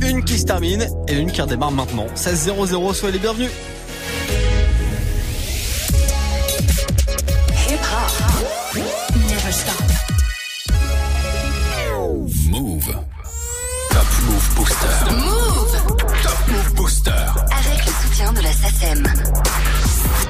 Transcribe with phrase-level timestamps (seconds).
[0.00, 2.06] Une qui se termine et une qui redémarre maintenant.
[2.14, 3.50] 16-0-0, soyez les bienvenus.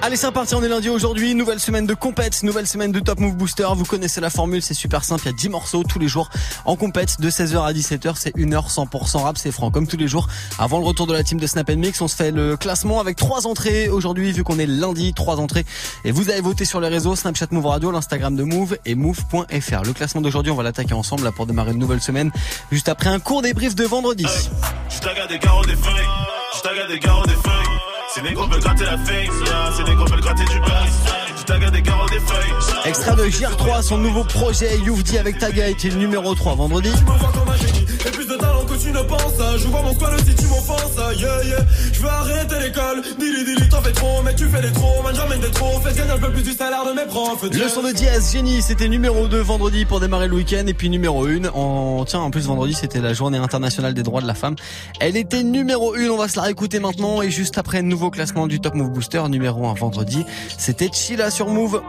[0.08, 1.34] Allez, c'est reparti, on est lundi aujourd'hui.
[1.34, 3.66] Nouvelle semaine de compète, nouvelle semaine de Top Move Booster.
[3.74, 5.24] Vous connaissez la formule, c'est super simple.
[5.24, 6.30] Il y a 10 morceaux tous les jours
[6.64, 8.14] en compète de 16h à 17h.
[8.16, 9.70] C'est 1h 100% rap, c'est franc.
[9.70, 10.26] Comme tous les jours,
[10.58, 13.18] avant le retour de la team de Snap Mix, on se fait le classement avec
[13.18, 15.66] trois entrées aujourd'hui, vu qu'on est lundi, trois entrées.
[16.06, 19.82] Et vous avez voté sur les réseaux Snapchat Move Radio, l'Instagram de Move et Move.fr.
[19.84, 22.32] Le classement d'aujourd'hui, on va l'attaquer ensemble là pour démarrer une nouvelle semaine.
[22.72, 24.24] Juste après un court débrief de vendredi.
[28.18, 29.72] C'est des gros veulent gratter la fame, yeah.
[29.76, 30.70] c'est des gros veulent gratter du buzz.
[31.38, 32.84] Je t'agarde des carreaux des feuilles.
[32.84, 36.90] Extrait de JR3, son nouveau projet Youvdi avec Taga était le numéro 3 vendredi?
[38.06, 39.58] Et plus de talent que tu ne penses.
[39.58, 40.96] Je vois mon squad si tu m'offenses.
[41.16, 41.58] Yeah yeah.
[41.92, 43.02] Je veux arrêter l'école.
[43.18, 44.22] Dili dili t'en fais trop.
[44.24, 46.52] Mais tu fais des trop Man j'emmène des trop Fais gagner un peu plus du
[46.52, 47.42] salaire de mes profs.
[47.42, 50.64] Le son de Diaz, Génie, c'était numéro 2 vendredi pour démarrer le week-end.
[50.66, 54.20] Et puis numéro 1 en tiens en plus vendredi c'était la journée internationale des droits
[54.20, 54.56] de la femme.
[55.00, 57.22] Elle était numéro 1, on va se la réécouter maintenant.
[57.22, 60.24] Et juste après nouveau classement du Top Move Booster numéro 1 vendredi,
[60.56, 61.82] c'était Chila sur Move.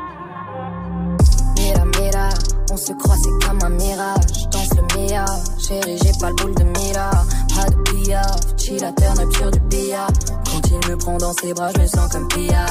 [2.80, 4.47] Se croit, c'est comme un mirage.
[4.52, 5.25] Danse le mia,
[5.59, 7.11] chérie, j'ai pas le boule de mira.
[7.53, 10.08] Pas de billard, chilla, turn up sur du billard.
[10.45, 12.66] Quand il me prend dans ses bras, je me sens comme Pia.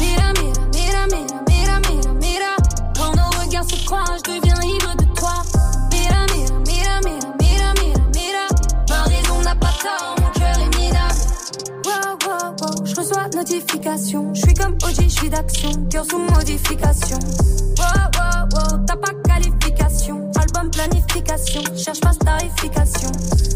[0.00, 2.56] Mira, mira, mira, mira, mira, mira, mira.
[2.96, 5.34] Quand nos regards se croisent, je deviens ivre de toi.
[5.92, 7.00] Mira, mira, mira,
[7.38, 8.44] mira, mira, mira.
[8.88, 11.20] Ma raison n'a pas tort, mon cœur est minable.
[11.84, 14.32] Wow, wow, wow, je reçois notification.
[14.34, 15.70] Je suis comme OG, je suis d'action.
[15.90, 17.18] Cœur sous modification.
[17.78, 18.25] Wow, wow,
[21.76, 23.12] Cherche pas starification.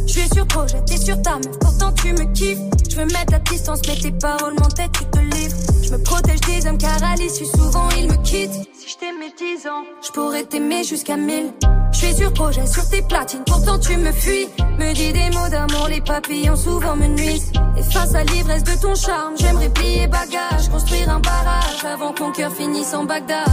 [0.07, 1.59] Je suis sur projet, t'es sur ta meuf.
[1.61, 2.59] Pourtant tu me kiffes.
[2.91, 5.57] Je veux mettre la distance, mais tes paroles m'entêtent, tu te livres.
[5.83, 8.53] Je me protège des hommes car à l'issue souvent ils me quittent.
[8.79, 11.53] Si je t'aimais 10 ans, je pourrais t'aimer jusqu'à 1000.
[11.93, 14.49] Je suis sur projet, sur tes platines, pourtant tu me fuis.
[14.79, 17.51] Me dis des mots d'amour, les papillons souvent me nuisent.
[17.79, 22.23] Et face à l'ivresse de ton charme, j'aimerais plier bagage, construire un barrage avant que
[22.23, 23.49] mon cœur finisse en Bagdad.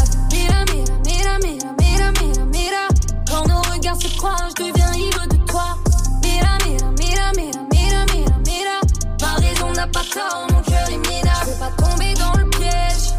[3.96, 5.78] Se je deviens ivre de toi.
[6.24, 8.82] Mira, mira, mira, mira, mira, mira, mira.
[9.22, 11.46] Ma raison n'a pas tort, mon cœur est minable.
[11.46, 13.14] Je veux pas tomber dans le piège.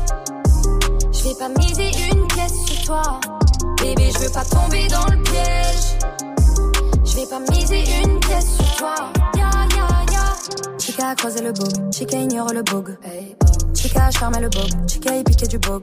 [1.12, 3.20] Je vais pas miser une pièce sur toi.
[3.80, 5.98] Bébé, je veux pas tomber dans le piège.
[7.04, 8.94] Je vais pas miser une pièce sur toi.
[9.36, 10.78] Ya, ya, ya.
[10.78, 11.92] Chica a creusé le bug.
[11.92, 13.67] Chica ignore le oh.
[13.78, 14.88] Chica a charmé le bug.
[14.88, 15.80] Chica a piqué du oh.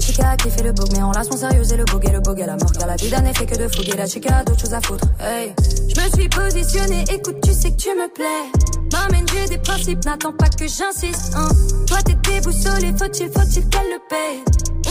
[0.00, 0.88] Chica a kiffé le bug.
[0.92, 2.72] Mais en relation sérieuse et le bug et le bug à la mort.
[2.72, 3.96] Car la vie d'un effet que de fouguer.
[3.96, 5.04] La chica a d'autres choses à foutre.
[5.20, 5.54] Hey.
[5.88, 7.04] Je me suis positionnée.
[7.12, 8.50] Écoute, tu sais que tu me plais.
[8.92, 10.04] M'amène, j'ai des principes.
[10.04, 11.32] N'attends pas que j'insiste.
[11.36, 11.48] Hein.
[11.86, 12.92] Toi, t'es déboussolé.
[12.98, 14.42] Faut-il, faut-il qu'elle le paye?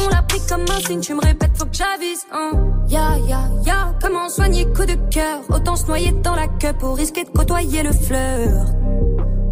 [0.05, 2.51] On l'a pris comme un signe, tu me répètes, faut que j'avise, hein.
[2.89, 5.39] Ya, ya, ya, comment soigner coup de cœur?
[5.49, 8.65] Autant se noyer dans la queue pour risquer de côtoyer le fleur.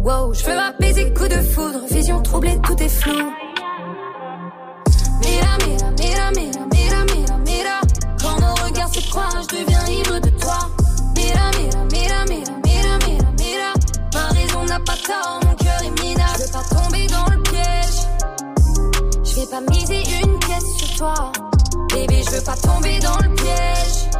[0.04, 3.32] Wow, je veux apaiser coup de foudre, vision troublée, tout est flou.
[5.22, 7.80] Mira, mira, mira, mira, mira, mira, mira.
[8.20, 10.58] Quand nos regards se croisent, je deviens ivre de toi.
[11.16, 13.72] Mira, mira, mira, mira, mira, mira, mira.
[14.12, 16.38] Ma raison n'a pas tort, mon cœur est minable.
[16.38, 17.98] Je veux pas tomber dans le piège.
[19.24, 21.32] Je vais pas miser une pièce sur toi.
[21.94, 24.10] Bébé, je veux pas tomber dans le piège.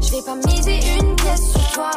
[0.00, 1.90] Je vais pas miser une pièce sur toi.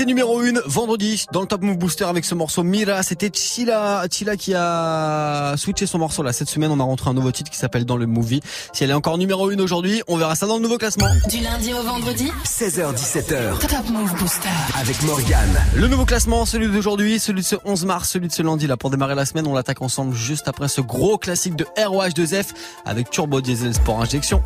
[0.00, 3.02] Elle était numéro 1 vendredi dans le Top Move Booster avec ce morceau Mira.
[3.02, 6.32] C'était Chila, Chila qui a switché son morceau là.
[6.32, 8.40] Cette semaine, on a rentré un nouveau titre qui s'appelle Dans le Movie.
[8.72, 11.06] Si elle est encore numéro 1 aujourd'hui, on verra ça dans le nouveau classement.
[11.28, 13.58] Du lundi au vendredi, 16h17h.
[13.58, 14.48] Top Move Booster.
[14.80, 15.60] Avec Morgane.
[15.76, 18.78] Le nouveau classement, celui d'aujourd'hui, celui de ce 11 mars, celui de ce lundi là.
[18.78, 22.46] Pour démarrer la semaine, on l'attaque ensemble juste après ce gros classique de ROH2F
[22.86, 24.42] avec Turbo Diesel Sport Injection.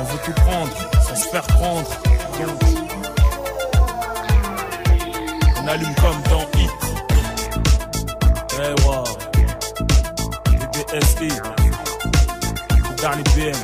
[0.00, 0.70] On veut tout prendre,
[1.08, 1.90] sans se faire prendre
[5.68, 6.70] allume comme dans Hit
[8.54, 9.04] Eh wow
[10.72, 11.28] BBSI
[12.70, 13.58] Le dernier BM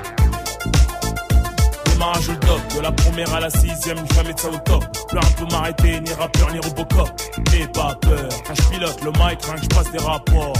[1.86, 4.84] Démarrage au top, de la première à la sixième, jamais de ça au top.
[5.08, 7.08] Plus un peut m'arrêter, ni rappeur, ni Robocop.
[7.52, 10.54] N'aie pas peur, quand je pilote le mic, rien que je passe des rapports.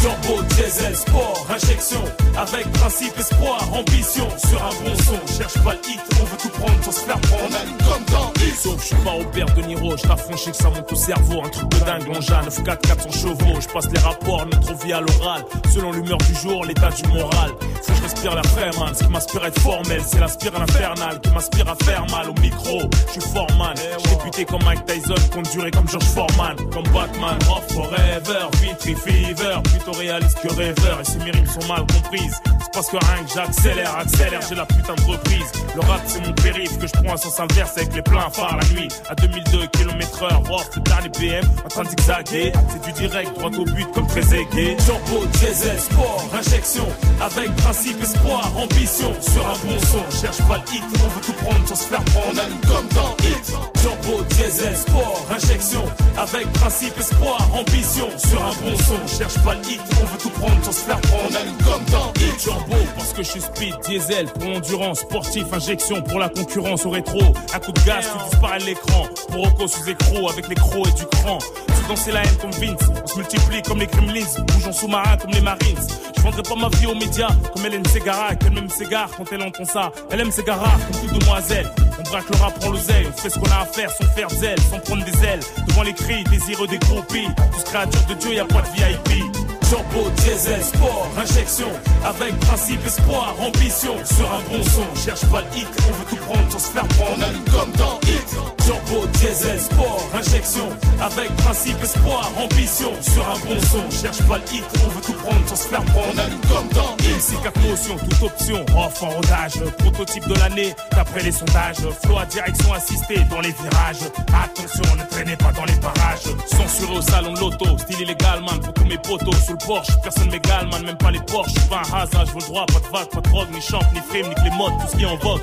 [0.00, 2.02] Turbo, diesel, sport, injection,
[2.38, 6.48] avec principe, espoir, ambition, sur un bon son, cherche pas le hit, on veut tout
[6.48, 8.30] prendre sans se faire prendre, on allume comme dans.
[8.60, 11.42] Sauf je suis pas au père de Niro, je t'affranchis que ça monte au cerveau,
[11.42, 14.92] un truc de dingue, l'engin, 9 4 400 chevaux, je passe les rapports, notre vie
[14.92, 17.52] à l'oral, selon l'humeur du jour, l'état du moral,
[17.82, 18.42] faut que je respire la
[18.78, 22.04] man, ce qui m'inspire à être formel, c'est la spirale infernale qui m'inspire à faire
[22.10, 26.56] mal au micro, je suis foreman, j'ai débuté comme Mike Tyson, durer comme George Foreman,
[26.70, 31.84] comme Batman, off forever, Vitry Fever, plutôt réaliste que rêveur, et si mes sont mal
[31.86, 36.00] comprises, c'est parce que rien que j'accélère, accélère, j'ai la putain de reprise, le rap
[36.06, 38.88] c'est mon périph' que je prends à sens inverse avec les pleins phares la nuit,
[39.08, 43.34] à 2002 km heure, off le dernier BM, en train de zigzaguer, c'est du direct,
[43.38, 46.86] droit au but comme très aigué, turbo, diesel, sport, injection,
[47.20, 51.32] avec principe, espoir, ambition, sur un bon son, cherche pas le hit, on veut tout
[51.44, 55.84] prendre sans se faire prendre, on comme dans hit, turbo, diesel, sport, injection,
[56.16, 60.30] avec principe, espoir, ambition, sur un bon son, cherche pas le hit, on veut tout
[60.30, 63.40] prendre sans se faire prendre, on allume comme dans hit, turbo, parce que je suis
[63.40, 67.20] speed, diesel, pour l'endurance, sportif, injection, pour la concurrence au rétro,
[67.54, 70.92] un coup de gaz, tu disparais l'écran, pour Rocco sous écro, avec les crocs et
[70.92, 74.66] du cran, tu danser la haine comme Vince, on se multiplie comme les Gremlins, bouge
[74.66, 75.86] en sous-marin comme les Marines,
[76.16, 79.42] je vendrai pas ma vie aux médias, comme Hélène Ségara, qu'elle même s'égare quand elle
[79.42, 83.16] entend ça, elle aime Ségara, comme toute demoiselle, on braque le rap, prend l'oseille, on
[83.16, 85.94] fait ce qu'on a à faire sans faire zèle, sans prendre des ailes, devant les
[85.94, 89.49] cris, désireux des groupies, tous créatures de Dieu, y a pas de VIP.
[89.70, 91.68] Turbo, diesel, sport, injection,
[92.04, 96.16] avec principe, espoir, ambition, sur un bon son, cherche pas le hit, on veut tout
[96.16, 98.19] prendre sans se faire prendre, on allume comme dans hit.
[98.64, 100.68] Turbo, diesel, sport, injection,
[101.00, 105.12] avec principe, espoir, ambition, sur un bon son, cherche pas le hit, on veut tout
[105.14, 107.16] prendre sans se faire prendre, on comme dans hit.
[107.18, 112.18] Ici quatre motions, toute option, off en rodage, prototype de l'année, d'après les sondages, flow
[112.18, 117.02] à direction assistée dans les virages, attention, ne traînez pas dans les parages, censuré au
[117.02, 120.68] salon de l'auto, style illégal man, pour tous mes potos, sous le Porsche, personne m'égale
[120.68, 122.92] man, même pas les Porsche, je pas un hasard, je veux le droit, pas de
[122.92, 125.02] vague, pas de drogue, ni champ, ni frime, ni que les modes, tout ce qui
[125.02, 125.42] est en vogue.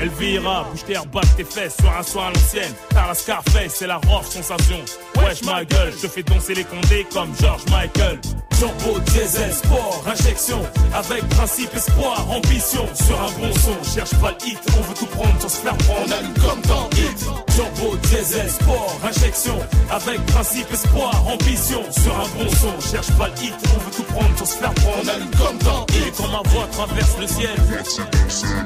[0.00, 3.74] Elvira, bouge tes airs, batte tes fesses, sur un soin à l'ancienne, t'as la Scarface,
[3.74, 4.80] c'est la rough sensation.
[5.16, 8.20] Wesh ma gueule, je fais danser les condés comme George Michael.
[8.58, 10.62] Turbo, diesel, sport, injection,
[10.94, 15.06] avec principe, espoir, ambition, sur un bon son, cherche pas le hit, on veut tout
[15.06, 17.18] prendre sans se faire prendre, on allume comme dans hit.
[17.54, 19.58] Turbo, diesel, sport, injection,
[19.90, 24.04] avec principe, espoir, ambition, sur un bon son, cherche pas le hit, on veut tout
[24.04, 26.06] prendre sans se faire prendre, on allume comme dans hit.
[26.06, 27.56] Et quand ma voix traverse le ciel,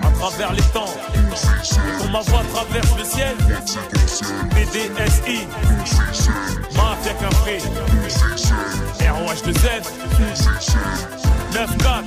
[0.03, 0.94] à travers les temps,
[1.99, 3.37] quand ma voix traverse le ciel,
[4.50, 5.46] BDSI,
[6.76, 7.58] Mafia Café,
[9.00, 9.82] ROH2Z,
[11.52, 12.05] 9-4,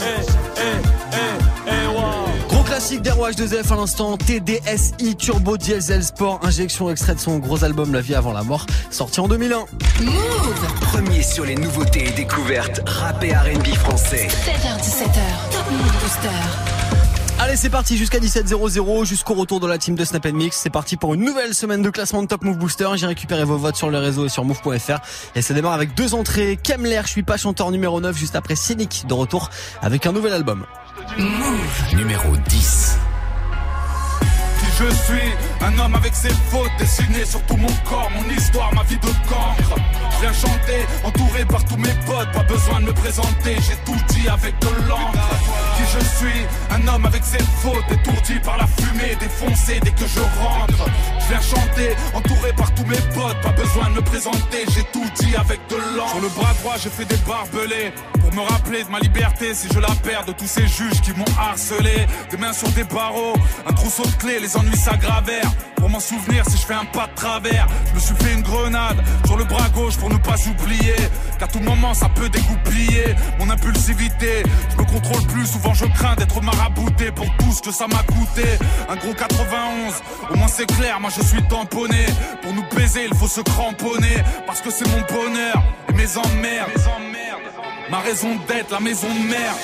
[0.00, 1.18] eh, eh,
[1.66, 2.48] eh, wow.
[2.48, 7.92] Gros classique d'ROH2F à l'instant, TDSI Turbo Diesel Sport, injection extrait de son gros album
[7.92, 9.66] La vie avant la mort, sorti en 2001.
[10.80, 14.28] Premier sur les nouveautés et découvertes rap et R&B français.
[14.28, 16.79] 16h17h, Top Move Booster.
[17.42, 20.58] Allez, c'est parti jusqu'à 17h00, jusqu'au retour de la team de Snap Mix.
[20.58, 22.86] C'est parti pour une nouvelle semaine de classement de Top Move Booster.
[22.96, 24.98] J'ai récupéré vos votes sur le réseau et sur move.fr.
[25.34, 26.58] Et ça démarre avec deux entrées.
[26.62, 29.48] Kemler, je suis pas chanteur numéro 9, juste après Cynic de retour
[29.80, 30.66] avec un nouvel album.
[31.96, 32.98] Numéro 10.
[34.80, 38.82] Je suis Un homme avec ses fautes dessinées sur tout mon corps, mon histoire, ma
[38.84, 39.76] vie de cancre.
[40.14, 44.00] Je viens chanter, entouré par tous mes potes, pas besoin de me présenter, j'ai tout
[44.08, 45.18] dit avec de l'encre.
[45.76, 50.06] Qui je suis Un homme avec ses fautes, étourdi par la fumée, défoncé dès que
[50.06, 50.88] je rentre.
[51.20, 55.06] Je viens chanter, entouré par tous mes potes, pas besoin de me présenter, j'ai tout
[55.20, 56.12] dit avec de l'encre.
[56.12, 59.68] Sur le bras droit, j'ai fait des barbelés pour me rappeler de ma liberté si
[59.72, 62.06] je la perds de tous ces juges qui m'ont harcelé.
[62.30, 63.34] Des mains sur des barreaux,
[63.66, 64.69] un trousseau de clés, les ennuis
[65.76, 68.42] Pour m'en souvenir, si je fais un pas de travers, je me suis fait une
[68.42, 70.96] grenade sur le bras gauche pour ne pas oublier.
[71.38, 74.42] Qu'à tout moment, ça peut dégoupiller mon impulsivité.
[74.70, 78.02] Je me contrôle plus, souvent je crains d'être marabouté pour tout ce que ça m'a
[78.02, 78.44] coûté.
[78.88, 79.94] Un gros 91,
[80.30, 82.06] au moins c'est clair, moi je suis tamponné.
[82.42, 84.22] Pour nous baiser, il faut se cramponner.
[84.46, 86.70] Parce que c'est mon bonheur et mes emmerdes.
[87.90, 89.54] Ma raison d'être, la maison de mère.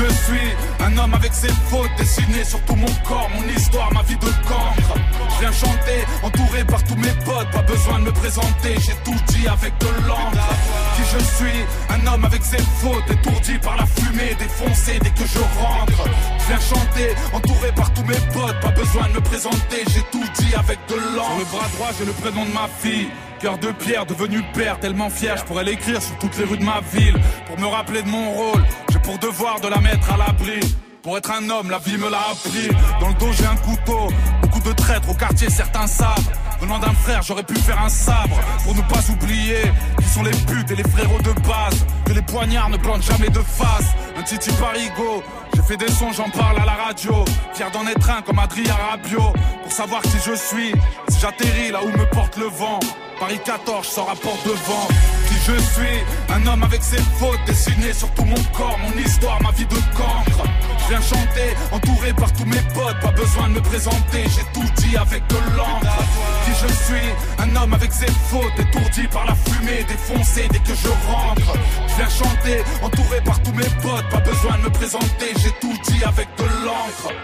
[0.00, 0.48] Je suis,
[0.80, 4.30] un homme avec ses fautes dessinées sur tout mon corps, mon histoire, ma vie de
[4.48, 4.94] cancre.
[5.34, 9.20] Je viens chanter, entouré par tous mes potes, pas besoin de me présenter, j'ai tout
[9.28, 10.48] dit avec de l'encre.
[10.96, 15.28] Qui je suis, un homme avec ses fautes, étourdi par la fumée, défoncé dès que
[15.28, 16.08] je rentre.
[16.38, 20.24] Je viens chanter, entouré par tous mes potes, pas besoin de me présenter, j'ai tout
[20.38, 21.28] dit avec de l'encre.
[21.28, 23.10] Sur le bras droit, j'ai le prénom de ma fille.
[23.38, 26.64] Cœur de pierre, devenu père, tellement fier, je pourrais l'écrire sur toutes les rues de
[26.64, 27.18] ma ville.
[27.46, 28.62] Pour me rappeler de mon rôle,
[29.10, 30.60] pour devoir de la mettre à l'abri.
[31.02, 32.68] Pour être un homme, la vie me l'a appris.
[33.00, 34.06] Dans le dos, j'ai un couteau,
[34.40, 36.30] beaucoup de traîtres au quartier, certains savent.
[36.60, 39.62] Venant d'un frère, j'aurais pu faire un sabre pour ne pas oublier
[39.98, 41.84] qui sont les putes et les frérots de base.
[42.04, 43.86] Que les poignards ne plantent jamais de face.
[44.16, 45.24] Un titi parigo,
[45.56, 47.24] j'ai fait des sons, j'en parle à la radio.
[47.54, 49.32] Fier d'en être un comme Adrien Rabio.
[49.62, 50.72] Pour savoir qui je suis,
[51.08, 52.78] si j'atterris là où me porte le vent.
[53.18, 54.86] Paris 14, je sors à porte devant.
[55.28, 59.40] Qui je suis, un homme avec ses fautes dessinées sur tout mon corps, mon histoire,
[59.42, 60.44] ma vie de cancre.
[60.78, 64.68] Je viens chanter, entouré par tous mes potes, pas besoin de me présenter, j'ai tout
[64.76, 65.98] dit avec de l'encre.
[66.44, 70.74] Qui je suis, un homme avec ses fautes, étourdi par la fumée, défoncé dès que
[70.74, 71.52] je rentre.
[71.88, 75.76] Je viens chanter, entouré par tous mes potes, pas besoin de me présenter, j'ai tout
[75.88, 77.14] dit avec de l'encre.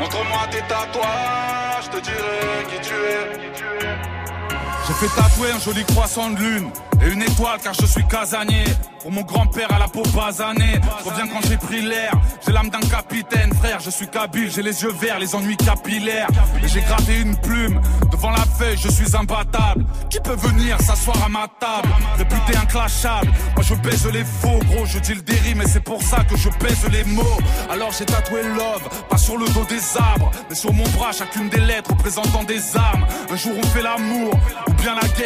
[0.00, 4.19] Montre-moi tes tatouages, je te dirai qui tu es.
[4.90, 6.70] J'ai fait tatouer un joli croissant de lune
[7.00, 8.64] et une étoile car je suis casanier.
[9.00, 12.12] Pour mon grand-père à la peau basanée, je reviens quand j'ai pris l'air.
[12.44, 16.26] J'ai l'âme d'un capitaine, frère, je suis kabyle, j'ai les yeux verts, les ennuis capillaires.
[16.62, 17.80] Et j'ai gravé une plume
[18.10, 19.86] devant la feuille, je suis imbattable.
[20.10, 21.88] Qui peut venir s'asseoir à ma table?
[22.18, 26.02] Réputé inclashable, moi je baise les faux, gros, je dis le déri, mais c'est pour
[26.02, 27.38] ça que je pèse les mots.
[27.70, 31.48] Alors j'ai tatoué love, pas sur le dos des arbres, mais sur mon bras, chacune
[31.48, 33.06] des lettres représentant des armes.
[33.30, 34.34] Un jour on fait l'amour,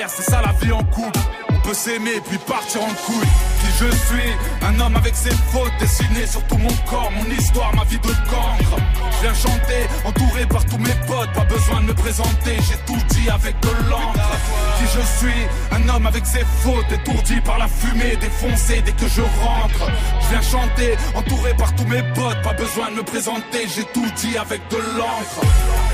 [0.09, 1.19] c'est ça la vie en couple.
[1.51, 3.29] On peut s'aimer puis partir en couille.
[3.61, 4.33] Qui je suis,
[4.63, 8.09] un homme avec ses fautes dessinées sur tout mon corps, mon histoire, ma vie de
[8.09, 8.77] cancre.
[9.13, 13.01] Je viens chanter, entouré par tous mes potes, pas besoin de me présenter, j'ai tout
[13.15, 14.37] dit avec de l'encre.
[14.79, 19.09] Qui je suis, un homme avec ses fautes, étourdi par la fumée, défoncé dès que
[19.09, 19.91] je rentre.
[20.23, 24.07] Je viens chanter, entouré par tous mes potes, pas besoin de me présenter, j'ai tout
[24.17, 25.94] dit avec de l'encre.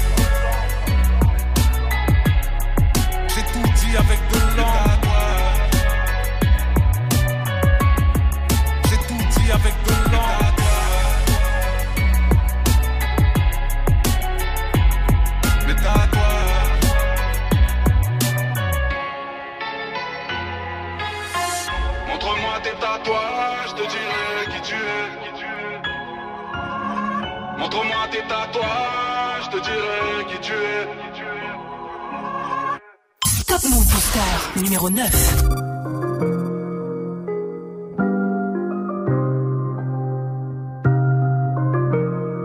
[28.53, 30.87] Tatouages, je te dirai qui tu es.
[33.47, 35.11] Top Move Booster numéro 9.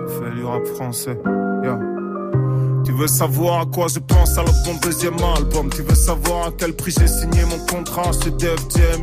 [0.08, 1.18] Fais du rap français.
[1.64, 1.80] Yeah.
[2.86, 5.70] Tu veux savoir à quoi je pense alors mon deuxième album.
[5.76, 8.12] Tu veux savoir à quel prix j'ai signé mon contrat.
[8.24, 8.60] Chez Def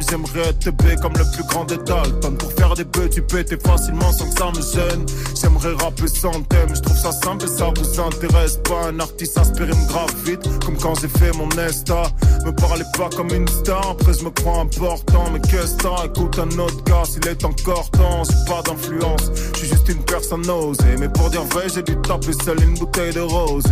[0.08, 2.36] J'aimerais être B comme le plus grand des Dalton.
[2.38, 5.06] Pour faire des bœufs tu pétais facilement sans que ça me gêne.
[5.40, 8.88] J'aimerais rapper sans thème Je trouve ça simple et ça vous intéresse pas.
[8.88, 12.04] Un artiste inspiré me grave vite Comme quand j'ai fait mon Nesta
[12.46, 16.04] Me parlez pas comme une star Après je me crois important Mais qu'est-ce que t'as
[16.06, 19.30] Écoute un autre gars s'il est encore temps J'ai pas d'influence.
[19.54, 22.74] Je suis juste une personne osée Mais pour dire vrai j'ai dû taper seul une
[22.74, 23.71] bouteille de rose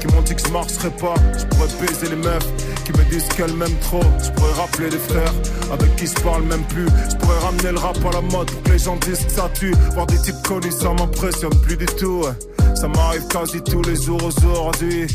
[0.00, 1.14] qui m'ont dit que je marcherais pas.
[1.38, 2.46] Je pourrais baiser les meufs
[2.84, 4.02] qui me disent qu'elles m'aiment trop.
[4.22, 5.32] Je pourrais rappeler les frères
[5.72, 6.86] avec qui je parle même plus.
[7.10, 9.50] Je pourrais ramener le rap à la mode pour que les gens disent que ça
[9.54, 9.74] tue.
[9.94, 12.24] Voir des types connus ça m'impressionne plus du tout.
[12.80, 15.06] Ça m'arrive quasi tous les jours aujourd'hui.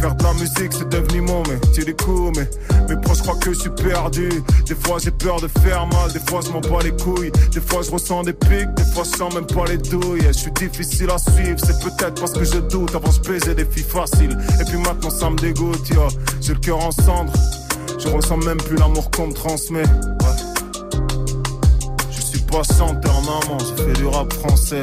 [0.00, 2.48] Faire de la musique c'est devenu mon métier des coups Mais
[2.88, 4.30] mes proches croient que je suis perdu.
[4.66, 7.30] Des fois j'ai peur de faire mal Des fois je m'en bats les couilles.
[7.52, 10.22] Des fois je ressens des pics Des fois je sens même pas les douilles.
[10.28, 12.94] Je suis difficile à suivre C'est peut-être parce que je doute.
[12.94, 14.38] Avant je des filles faciles.
[14.58, 15.92] Et puis maintenant ça me dégoûte.
[16.40, 17.34] J'ai le cœur en cendres
[17.98, 19.84] Je ressens même plus l'amour qu'on me transmet.
[22.10, 24.82] Je suis pas chanteur maman J'ai fait du rap français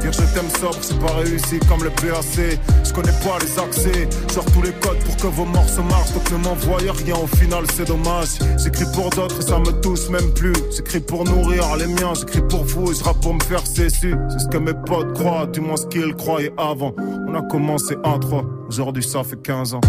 [0.00, 2.58] Dire je t'aime sobre, c'est pas réussi comme le PAC.
[2.84, 6.12] Je connais pas les accès, sors tous les codes pour que vos morceaux marchent.
[6.12, 8.38] Donc ne m'envoyez rien, au final c'est dommage.
[8.62, 10.54] J'écris pour d'autres et ça me touche même plus.
[10.74, 14.14] J'écris pour nourrir les miens, j'écris pour vous et je rappe pour me faire cesser.
[14.30, 16.94] C'est ce que mes potes croient, du moins ce qu'ils croyaient avant.
[16.98, 19.80] On a commencé à 3, aujourd'hui ça fait 15 ans.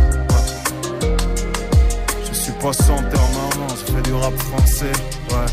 [2.28, 4.92] Je suis pas sans terre, maman, je fais du rap français,
[5.30, 5.46] ouais.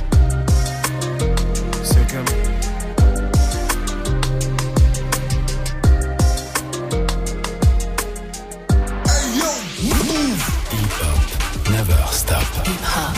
[1.82, 2.57] C'est comme.
[12.28, 12.66] Stop.
[12.66, 13.16] Hip hop,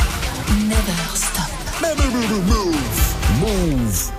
[0.69, 1.50] never stop.
[2.47, 3.11] Move.
[3.40, 4.10] Vous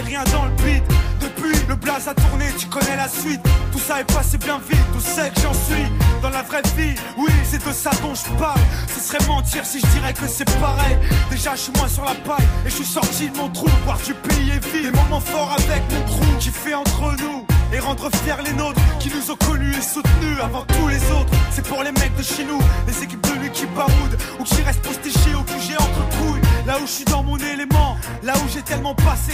[0.00, 0.82] et rien dans le beat.
[1.20, 3.40] Depuis, le blaze a tourné, tu connais la suite.
[3.72, 5.86] Tout ça est passé bien vite, tout sait que j'en suis.
[6.22, 8.60] Dans la vraie vie, oui, c'est de ça dont je parle.
[8.88, 10.96] Ce serait mentir si je dirais que c'est pareil.
[11.30, 13.68] Déjà, je suis moins sur la paille et je suis sorti de mon trou.
[13.84, 14.90] Voir du pays est vide.
[14.90, 18.80] Des moments forts avec mon crew qui fait entre nous et rendre fiers les nôtres
[18.98, 21.30] qui nous ont connus et soutenus avant tous les autres.
[21.50, 24.62] C'est pour les mecs de chez nous, les équipes de lui qui baroudent ou qui
[24.62, 26.40] restent postés chez eux, que j'ai entre couilles.
[26.66, 29.32] Là où je suis dans mon élément, là où j'ai tellement passé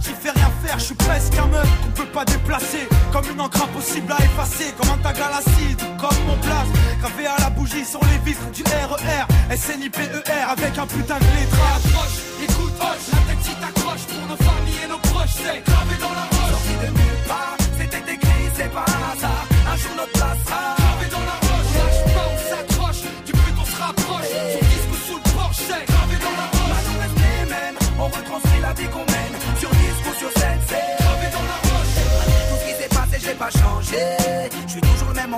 [0.00, 2.88] qui fait rien faire, je suis presque un meuf qu'on peut pas déplacer.
[3.12, 6.68] Comme une encre impossible à effacer, comme un tag à l'acide, comme mon place.
[7.00, 10.08] Gravé à la bougie sur les vitres du RER, SNIPER
[10.48, 11.84] avec un putain de lettrage.
[11.84, 15.94] Approche, écoute, hoche, la tête si t'accroche pour nos familles et nos proches, c'est gravé
[16.00, 16.50] dans la roche.
[16.50, 19.44] Sorti de nulle part, c'était écrit, c'est pas un hasard.
[19.72, 21.68] Un jour notre place sera gravé dans la roche.
[21.70, 24.30] On lâche pas, on s'accroche, du but on se rapproche.
[24.52, 26.88] Sur disque ou sous le porche, c'est gravé dans la roche.
[27.00, 29.09] Maintenant les mêmes, on retranscrit la vie qu'on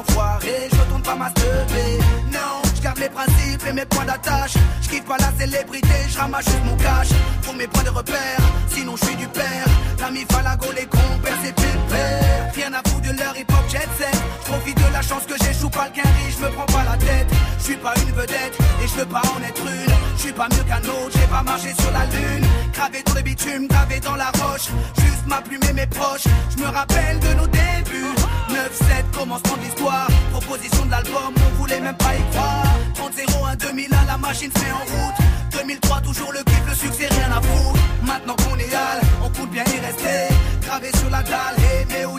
[0.03, 4.55] enfoiré, je retourne pas ma Non, je garde mes principes et mes points d'attache.
[4.83, 7.09] Je quitte pas la célébrité, je ramasse juste mon cash.
[7.43, 9.67] Pour mes points de repère, sinon je suis du père.
[10.01, 12.53] L'ami Falago, les compères, c'est pépère.
[12.55, 14.17] Rien à de leur hip hop jet set.
[14.45, 17.29] Profite de la chance que j'échoue pas le quinri, je me prends pas la tête.
[17.59, 19.95] Je suis pas une vedette et je veux pas en être une.
[20.17, 22.47] Je suis pas mieux qu'un autre, j'ai pas marché sur la lune.
[22.73, 24.69] Gravé dans le bitume, gravé dans la roche.
[24.99, 26.27] Juste ma plume et mes proches.
[26.57, 28.15] Je me rappelle de nos débuts.
[28.51, 30.09] 9-7, commencement de l'histoire.
[30.33, 32.67] Proposition de l'album, on voulait même pas y croire.
[32.95, 35.15] 30-01, 2001, la machine se met en route.
[35.53, 37.81] 2003, toujours le kiff, le succès, rien à foutre.
[38.03, 40.35] Maintenant qu'on est hal, on compte bien y rester.
[40.63, 42.19] Gravé sur la dalle, aimer ou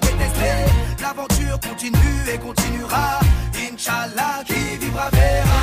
[1.01, 3.19] L'aventure continue et continuera.
[3.53, 5.61] Inch'Allah, qui vivra verra.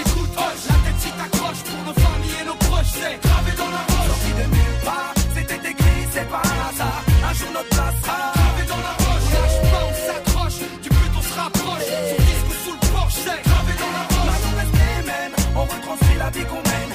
[0.00, 3.70] écoute, hoche, la tête si t'accroches pour nos familles et nos proches, c'est gravé dans
[3.76, 4.08] la roche.
[4.08, 7.02] Sorti de nulle part, c'était écrit, c'est pas un hasard.
[7.28, 9.26] Un jour notre place sera gravé dans la roche.
[9.34, 11.88] Lâche pas, on s'accroche, du but on se rapproche.
[12.08, 14.44] Sur disque ou sous le porche, c'est gravé dans la roche.
[14.58, 16.87] Reste les mêmes, on retranscrit la vie qu'on mène.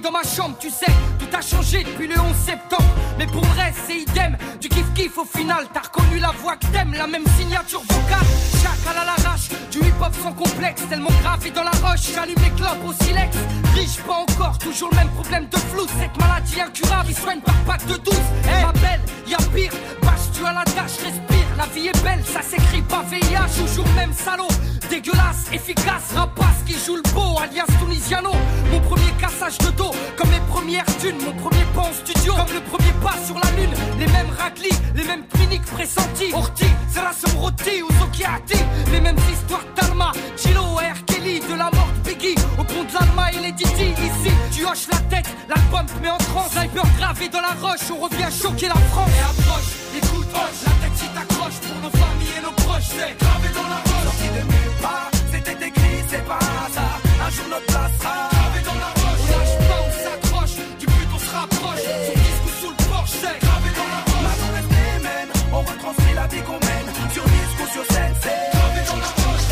[0.00, 2.84] Dans ma chambre, tu sais, tout a changé depuis le 11 septembre.
[3.18, 5.66] Mais pour le reste, c'est idem, du kiff kiff au final.
[5.72, 8.26] T'as reconnu la voix que t'aimes, la même signature vocale.
[8.62, 12.12] Chaque à l'arrache, du hip hop sans complexe, tellement gravé dans la roche.
[12.14, 13.36] J'allume les clopes au silex,
[13.74, 15.86] riche pas encore, toujours le même problème de flou.
[15.98, 18.14] Cette maladie incurable, il soigne par pack de 12.
[18.62, 21.46] Ma belle, y'a pire, bâche tu à la tâche, respire.
[21.56, 24.48] La vie est belle, ça s'écrit pas VIH, toujours même salaud.
[24.90, 28.32] Dégueulasse, efficace, rapace qui joue le beau, alias Tunisiano.
[28.70, 29.85] Mon premier cassage de dos,
[30.16, 33.50] comme mes premières thunes, mon premier pas en studio, comme le premier pas sur la
[33.60, 33.74] lune.
[33.98, 36.32] Les mêmes raclis, les mêmes cliniques pressentis.
[36.32, 38.58] Orti, Zerasum Roti ou Zokiati.
[38.92, 41.04] Les mêmes histoires d'Alma, Chilo, R.
[41.06, 43.90] Kelly, de la mort de Biggie, au pont de et les Didi.
[43.90, 46.52] Ici, tu hoches la tête, l'album te met en transe.
[46.52, 49.10] Sniper gravé dans la roche, on revient choquer la France.
[49.16, 52.90] Et approche, écoute, hoche, la tête si t'accroches pour nos familles et nos proches.
[52.90, 54.04] C'est gravé dans la roche.
[54.04, 57.00] Sorti de nulle part, c'était écrit, c'est pas hasard.
[57.26, 58.95] Un jour notre place sera gravé dans la roche.
[59.36, 61.84] On lâche pas, on s'accroche, du but on se rapproche.
[61.84, 64.24] Sur disque ou sous le porche, c'est gravé dans la roche.
[64.24, 66.88] Maintenant reste les mêmes, on retranscrit la vie qu'on mène.
[67.12, 69.46] Sur disque ou sur scène, c'est gravé dans la roche.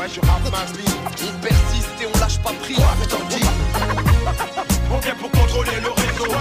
[0.00, 0.90] Ouais, je rappe ma vie.
[1.06, 2.78] On persiste et on lâche pas prise.
[3.02, 3.46] je t'en dis.
[4.92, 6.32] On vient pour contrôler le réseau.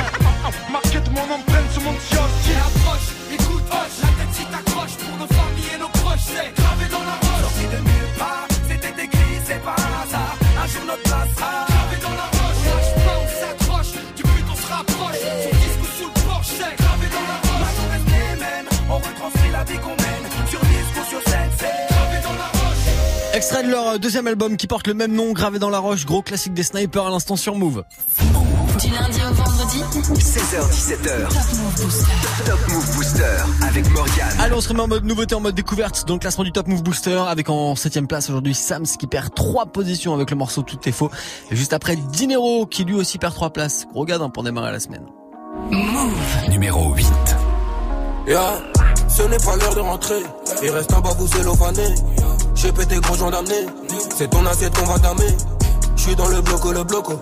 [0.71, 5.17] Marqué de mon empreinte sur mon Et approche, écoute, hoche, la tête si t'accroches pour
[5.17, 7.41] nos familles et nos proches, c'est gravé dans la roche.
[7.41, 10.35] Sorti de nulle part, c'était écrit, c'est pas un hasard.
[10.61, 11.58] Un jour notre place sera
[23.49, 26.05] Extrait de leur euh, deuxième album qui porte le même nom, gravé dans la roche,
[26.05, 27.83] gros classique des snipers à l'instant sur Move.
[28.79, 29.81] Du lundi au vendredi
[30.13, 32.45] 16h17h.
[32.45, 33.23] Top Move Booster
[33.67, 34.39] avec Morgane.
[34.39, 36.67] Allez, on se remet en mode nouveauté, en mode découverte dans le classement du Top
[36.67, 40.61] Move Booster avec en septième place aujourd'hui Sams qui perd trois positions avec le morceau
[40.61, 41.09] Tout est faux.
[41.49, 43.87] Et juste après Dinero qui lui aussi perd trois places.
[43.91, 45.07] Gros gars pour démarrer la semaine.
[46.51, 47.07] Numéro 8.
[48.27, 48.61] Yeah,
[49.09, 50.23] ce n'est pas l'heure de rentrer.
[50.63, 51.95] Il reste en bas, vous cellophané.
[52.55, 53.65] J'ai pété gros gens d'amener.
[54.17, 55.35] C'est ton assiette qu'on va damer.
[55.95, 57.13] J'suis dans le bloco, le bloco.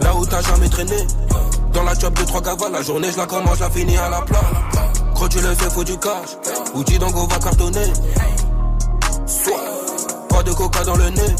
[0.00, 0.96] Là où t'as jamais traîné.
[1.72, 4.22] Dans la job de trois cavales, la journée je la commence, la finis à la
[4.22, 4.40] plat.
[5.14, 6.36] Gros, tu le sais, faut du cash?
[6.74, 7.92] Outil on va cartonner.
[9.26, 9.60] Soit,
[10.28, 11.34] pas de coca dans le nez.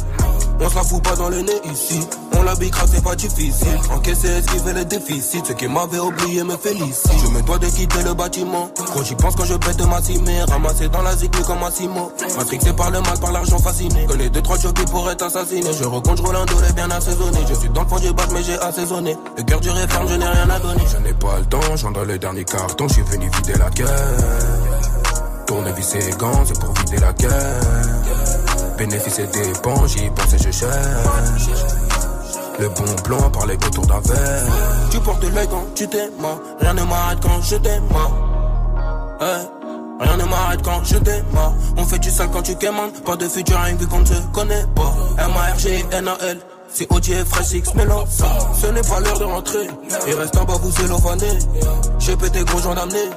[0.61, 2.01] On se la fout pas dans le nez ici.
[2.39, 3.79] On la c'est pas difficile.
[3.91, 5.43] Encaisser, esquiver les déficits.
[5.47, 7.13] Ce qui m'avait oublié me félicite.
[7.25, 8.69] Je me dois de quitter le bâtiment.
[8.77, 10.43] Quand j'y pense quand je pète ma cimée.
[10.49, 12.13] Ramassé dans la zig comme Massimo.
[12.37, 14.07] Matrixé par le mal, par l'argent fasciné.
[14.07, 15.73] Connais deux, trois qui pourraient t'assassiner.
[15.73, 16.03] Je roule
[16.37, 17.39] un dolé bien assaisonné.
[17.49, 19.17] Je suis dans le fond du bac, mais j'ai assaisonné.
[19.37, 20.85] Le cœur du ferme, je n'ai rien à donner.
[20.91, 22.89] Je n'ai pas le temps, j'en dans le dernier carton.
[22.89, 23.89] Je suis venu vider la caisse.
[25.47, 28.46] Tourner, visser les gants, c'est pour vider la caisse.
[28.77, 30.77] Bénéfice et dépenses, j'y pense et je cherche.
[32.59, 34.43] Le bon plan par les autour d'un verre.
[34.91, 36.11] Tu portes l'œil quand tu t'aimes,
[36.61, 37.85] rien ne m'arrête quand je t'aime.
[39.99, 41.55] Rien ne m'arrête quand je démarre.
[41.77, 42.93] On fait du sale quand tu quémandes.
[43.05, 44.95] Pas de futur, rien vu qu'on ne se connaît pas.
[45.19, 46.39] M-A-R-G-N-A-L.
[46.69, 48.05] C'est OG Fresh X Mélo.
[48.09, 49.69] Ce n'est pas l'heure de rentrer.
[50.07, 51.39] Il reste en bas, vous cellophané.
[51.99, 53.09] J'ai pété gros gens d'amener.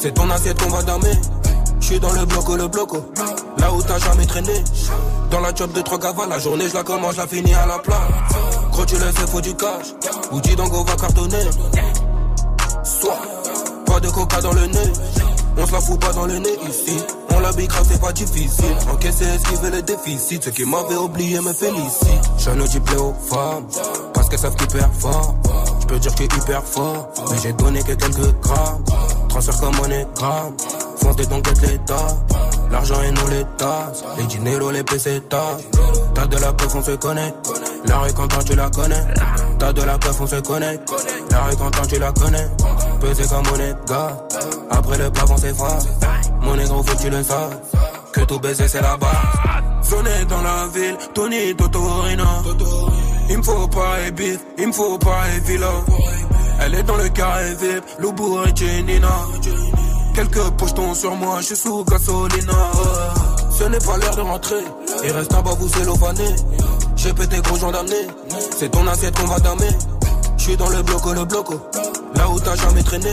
[0.00, 1.12] C'est ton assiette qu'on va damer.
[1.80, 3.04] J'suis dans le bloco, le bloco.
[3.58, 4.64] Là où t'as jamais traîné.
[5.30, 7.66] Dans la job de trois cavales, la journée je la commence, je la finis à
[7.66, 8.08] la plat.
[8.70, 9.94] Gros, tu le faut du cash.
[10.32, 11.50] Ou donc on va cartonner.
[12.84, 13.18] Soit,
[13.86, 14.92] pas de coca dans le nez.
[15.58, 16.98] On se la fout pas dans le nez ici.
[17.34, 18.76] On la bicra, c'est pas difficile.
[18.92, 20.40] Encaisser, esquiver les déficits.
[20.42, 22.20] Ce qui m'avait oublié me félicite.
[22.38, 23.66] J'en ai plais aux femmes.
[24.12, 25.34] Parce qu'elles savent qu'ils fort.
[25.80, 27.08] Je peux dire que hyper fort.
[27.30, 28.84] Mais j'ai donné que quelques grammes.
[29.36, 30.56] Transfert comme monégramme.
[30.96, 32.06] Foncez donc être l'état.
[32.70, 33.92] L'argent est non l'état.
[34.16, 35.58] Les dinero, les pesetas.
[36.14, 37.34] T'as de la peuf, on se connaît.
[37.84, 39.04] La quand tu la connais.
[39.58, 40.80] T'as de la peuf, on se connaît.
[41.30, 42.48] La quand tu la connais.
[42.98, 43.42] Pesé comme
[43.86, 44.26] gars.
[44.70, 45.78] Après le plafond, c'est froid.
[46.40, 47.56] Mon négro, faut que tu le saches.
[48.14, 49.10] Que tout baiser, c'est la base.
[49.82, 52.42] Sonner dans la ville, Tony Totorina.
[53.28, 55.72] Il me faut pas et bif, il me faut pas et villa.
[56.60, 59.08] Elle est dans le carré VIP, Loubourg et Jenina.
[60.14, 62.54] Quelques pochetons sur moi, je suis sous gasolina.
[63.58, 64.64] Ce n'est pas l'heure de rentrer,
[65.04, 66.36] il reste en bas, vous cellophané.
[66.96, 67.72] J'ai pété gros gens
[68.58, 69.68] c'est ton assiette qu'on va damer.
[70.36, 71.60] Je suis dans le bloco, le bloco,
[72.14, 73.10] là où t'as jamais traîné.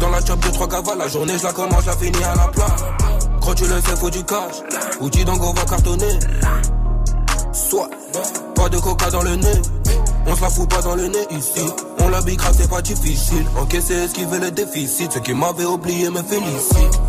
[0.00, 2.76] Dans la job de trois cavales, la journée je commence, la finis à la plat.
[3.42, 4.56] Quand tu le sais, faut du cash,
[5.00, 6.18] ou donc on va cartonner.
[7.52, 7.90] Soit,
[8.54, 9.62] pas de coca dans le nez.
[10.30, 11.64] On se fout pas dans le nez ici.
[12.00, 13.46] On la bicra, c'est pas difficile.
[13.56, 15.08] Encaisser, esquiver les déficits.
[15.10, 17.00] Ce qui m'avait oublié me félicite.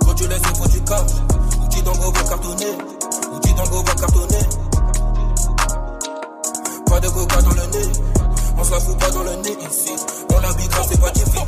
[0.00, 1.10] Quand tu laisses, faut du cash.
[1.62, 2.72] Outil d'ango va cartonner.
[3.34, 4.38] Outil d'ango va cartonner.
[6.86, 7.92] Pas de coca dans le nez.
[8.56, 9.92] On se fout pas dans le nez ici.
[10.34, 11.44] On la bicra, c'est pas difficile.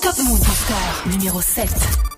[0.00, 2.09] Top Move Booster numéro 7.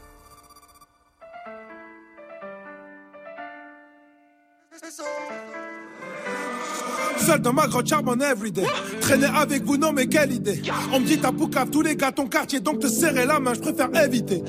[7.27, 8.65] Seul dans ma grotte charbonne everyday.
[9.01, 10.61] Traîner avec vous, non mais quelle idée.
[10.93, 13.55] On me dit t'as poucave tous les gars ton quartier, donc te serrer la main,
[13.55, 14.43] je préfère éviter.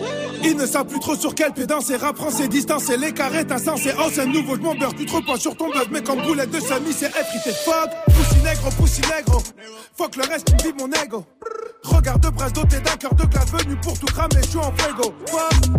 [0.43, 3.81] Ils ne savent plus trop sur quel pied danser, rap français, distance et t'as sens,
[3.83, 6.51] c'est oh c'est nouveau, je m'en tu trop pas sur ton buzz, mais comme boulette
[6.51, 7.51] de sami, c'est effrité.
[7.63, 7.89] Fuck,
[8.23, 9.41] poussi négro, poussi négro.
[9.97, 11.25] Fuck le reste, me mon ego.
[11.83, 14.71] Regarde de brasse doté d'un cœur de glace venu pour tout cramer, je suis en
[14.77, 15.13] frigo.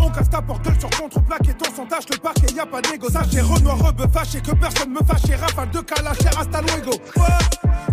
[0.01, 2.83] On casse ta porte sur contre-plaque et ton son tâche le parquet, y a pas
[2.83, 3.09] d'égo.
[3.11, 6.93] Sachez Renoir, rebeu fâché, que personne me fâche, rafale de calacher, hasta luego.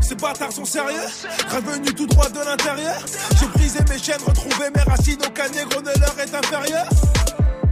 [0.02, 1.08] Ces bâtards sont sérieux,
[1.50, 3.00] revenu tout droit de l'intérieur.
[3.40, 6.86] J'ai brisé mes chaînes, retrouvé mes racines, aucun négro ne leur est inférieur.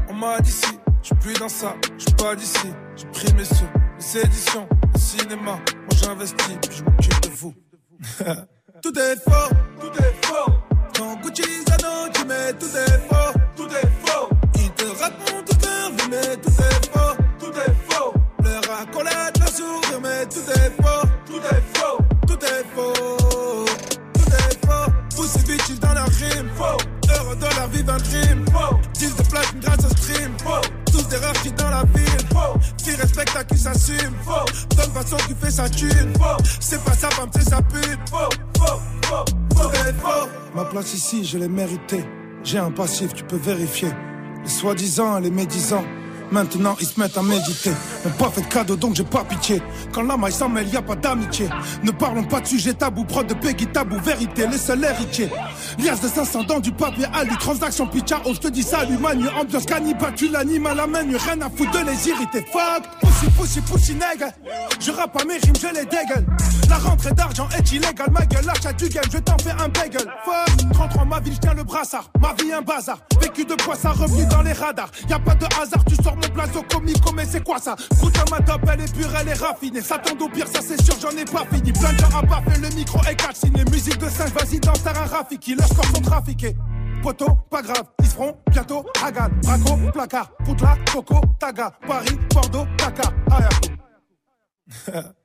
[0.09, 2.67] On m'a dit si, j'suis plus dans ça, j'suis pas d'ici.
[2.95, 3.67] J'ai pris mes sous,
[3.99, 4.67] les éditions,
[4.99, 5.59] cinéma.
[5.75, 7.53] Moi j'investis, puis j'm'occupe de vous.
[8.81, 10.51] Tout est faux, tout est faux.
[10.95, 12.98] Quand Gucci Zano, tu mets tout est faux,
[41.23, 42.03] je l'ai mérité.
[42.43, 43.89] J'ai un passif, tu peux vérifier.
[44.43, 45.83] Les soi-disant, les médisants.
[46.31, 47.71] Maintenant ils se mettent à méditer.
[48.05, 49.61] M'ont pas fait de cadeau donc j'ai pas pitié.
[49.91, 51.49] Quand la maille s'en mêle, y a pas d'amitié.
[51.83, 55.29] Ne parlons pas de sujet tabou, prod de Peggy tabou, vérité, les seuls héritiers.
[55.79, 58.97] Lias de 500 dans du papier à lui, transaction pitcha, oh je te dis salut
[58.99, 62.45] manu, ambiance cannibale, tu l'animes à la menu, rien à foutre de les irriter.
[62.51, 64.31] Fuck, pussy, pussy, pussy, nègre.
[64.79, 66.25] Je rappe à mes rimes, je les dégueule.
[66.69, 70.05] La rentrée d'argent est illégale, ma gueule, l'achat du game, je t'en fais un bagel.
[70.23, 72.99] Fuck, 33 ma ville, je tiens le brassard, ma vie un bazar.
[73.19, 74.91] Vécu de quoi ça, revenu dans les radars.
[75.09, 77.75] Y a pas de hasard, tu sors mon blason comico, mais c'est quoi ça?
[77.91, 79.81] Écoute à ma top, elle est pure, elle est raffinée.
[79.81, 81.71] Ça tombe au pire, ça c'est sûr, j'en ai pas fini.
[81.71, 83.65] Plein de gens à baffer, le micro est calciné.
[83.71, 85.55] Musique de singe, vas-y, danse, t'as un Rafiki.
[85.55, 86.55] Leurs scores sont trafiqués.
[87.01, 93.13] Poto, pas grave, ils seront bientôt Hagan, Braco, placard, Poutla, Coco, Taga, Paris, Bordeaux, Dakar,
[93.31, 93.69] Ayako.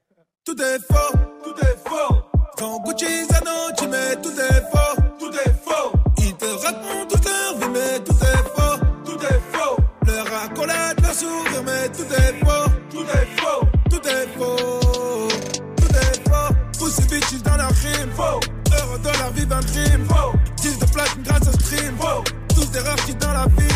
[0.45, 2.15] tout est faux, tout est faux.
[2.59, 5.93] Quand Gucci Zano, mais tout est faux, tout est faux.
[6.19, 9.77] Ils te racontent toute leur vie, mais tout est faux, tout est faux.
[10.07, 15.29] Leur accolade, leur sourire, mais tout est faux, tout est faux, tout est faux,
[15.77, 16.85] tout est faux.
[16.85, 18.41] Pussy bitches dans leur crime, faux.
[18.79, 20.33] Heureux de leur vie d'un crime, faux.
[20.57, 22.44] 10 de platine grâce au stream, faux.
[22.75, 23.69] Des rares qui dans la ville.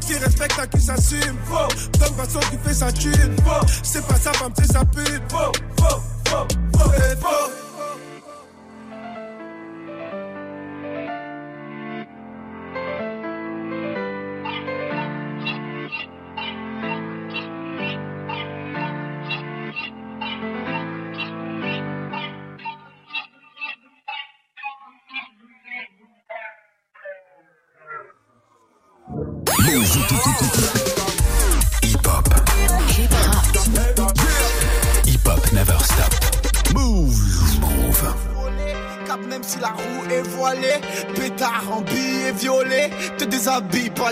[0.00, 1.38] Qui respecte à qui s'assume.
[2.00, 3.36] Donne façon qui fait sa thune.
[3.84, 5.22] C'est pas sa femme, c'est sa pute,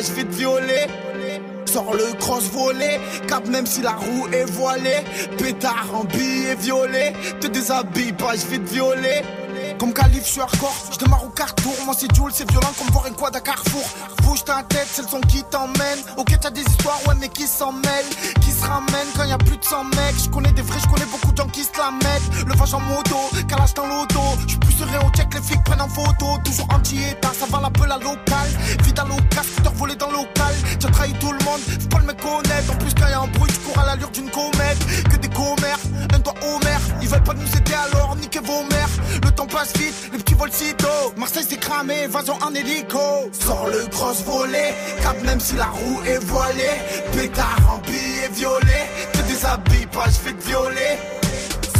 [0.02, 0.34] je vais te
[1.66, 2.98] Sors le cross volé.
[3.28, 5.02] Cap même si la roue est voilée.
[5.38, 7.12] Pétard en billet violet.
[7.40, 9.22] Te déshabille pas je vais violer
[9.82, 11.74] comme calife, je suis hardcore, je démarre au carrefour.
[11.84, 13.82] Moi, c'est Jules, c'est violent comme voir une quad à Carrefour.
[14.22, 15.98] Bouge ta tête, c'est le son qui t'emmène.
[16.16, 19.38] Ok, t'as des histoires, ouais, mais qui s'en mêlent Qui se ramènent quand y a
[19.38, 20.18] plus de 100 mecs.
[20.22, 22.46] Je connais des vrais, je connais beaucoup de gens qui se la mettent.
[22.46, 23.16] Le vage en moto,
[23.48, 24.20] calage dans l'auto.
[24.46, 26.38] Je plus serein au check, les flics prennent en photo.
[26.44, 28.50] Toujours anti-état, ça va la la locale.
[28.84, 30.54] Vite à local, scooter volé dans le local.
[30.78, 32.72] Tu as trahi tout le monde, faut pas le me connaître.
[32.72, 34.78] En plus, quand y a un bruit, tu cours à l'allure d'une comète.
[35.10, 35.80] Que des commères,
[36.14, 36.80] un doigt au maire.
[37.02, 38.90] Ils veulent pas nous aider alors, niquez vos mères.
[39.24, 41.12] Le temps passe vite, les petits vols sitôt.
[41.16, 42.98] Marseille s'est cramé, évasion en hélico.
[43.32, 46.76] Sors le cross volé, cap même si la roue est voilée.
[47.12, 50.98] Pétard en billet violet, te déshabille pas, je vais te violer.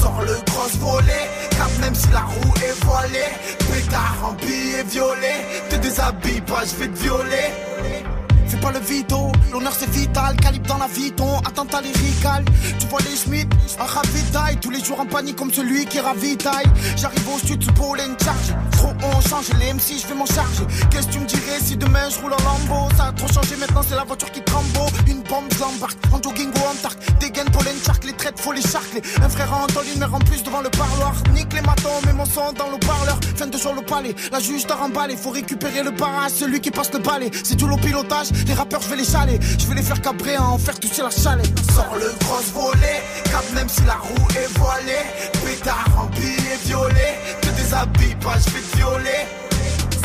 [0.01, 3.33] Sors le cross volé, cap même si la roue est voilée.
[3.59, 8.22] Pétard en billet violet, te déshabille pas, je vais te violer.
[8.53, 12.45] Fais pas le vito, l'honneur c'est vital, calibre dans la viton, attentat lyrical.
[12.79, 13.49] Tu vois les Schmitt,
[13.81, 16.67] un ravitaille, tous les jours en panique comme celui qui ravitaille.
[16.99, 18.55] J'arrive au sous pôle une charge.
[18.73, 20.67] Trop on change, les MC, je vais m'en charger.
[20.91, 23.57] Qu'est-ce que tu me dirais si demain je roule en lambeau Ça a trop changé
[23.57, 24.85] maintenant, c'est la voiture qui trambo.
[25.07, 26.99] Une bombe l'embarque, en jogging ou en tark.
[27.21, 29.01] Des gaines pour les charques, les traites, faut les charcler.
[29.23, 31.15] Un frère en une mère en plus devant le parloir.
[31.33, 33.19] Nique les matons, mets mon son dans le parleur.
[33.37, 35.17] Fin de jour le palais, la juge t'a remballé.
[35.17, 37.31] Faut récupérer le barrage, celui qui passe le balai.
[37.45, 39.39] C'est tout le pilotage, les rappeurs, je vais les chaler.
[39.59, 41.47] Je vais les faire cabrer, en faire toucher la chalet.
[41.75, 45.05] Sors le cross volé, cap même si la roue est voilée.
[45.45, 49.23] Pétard en billet violet, te déshabille pas, je vais te violer.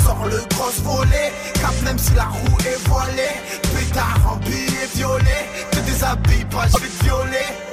[0.03, 3.35] Sors le cross volé, cap même si la roue est voilée.
[3.75, 7.66] Pétard en billet violet, te déshabille pas, je vais te violer.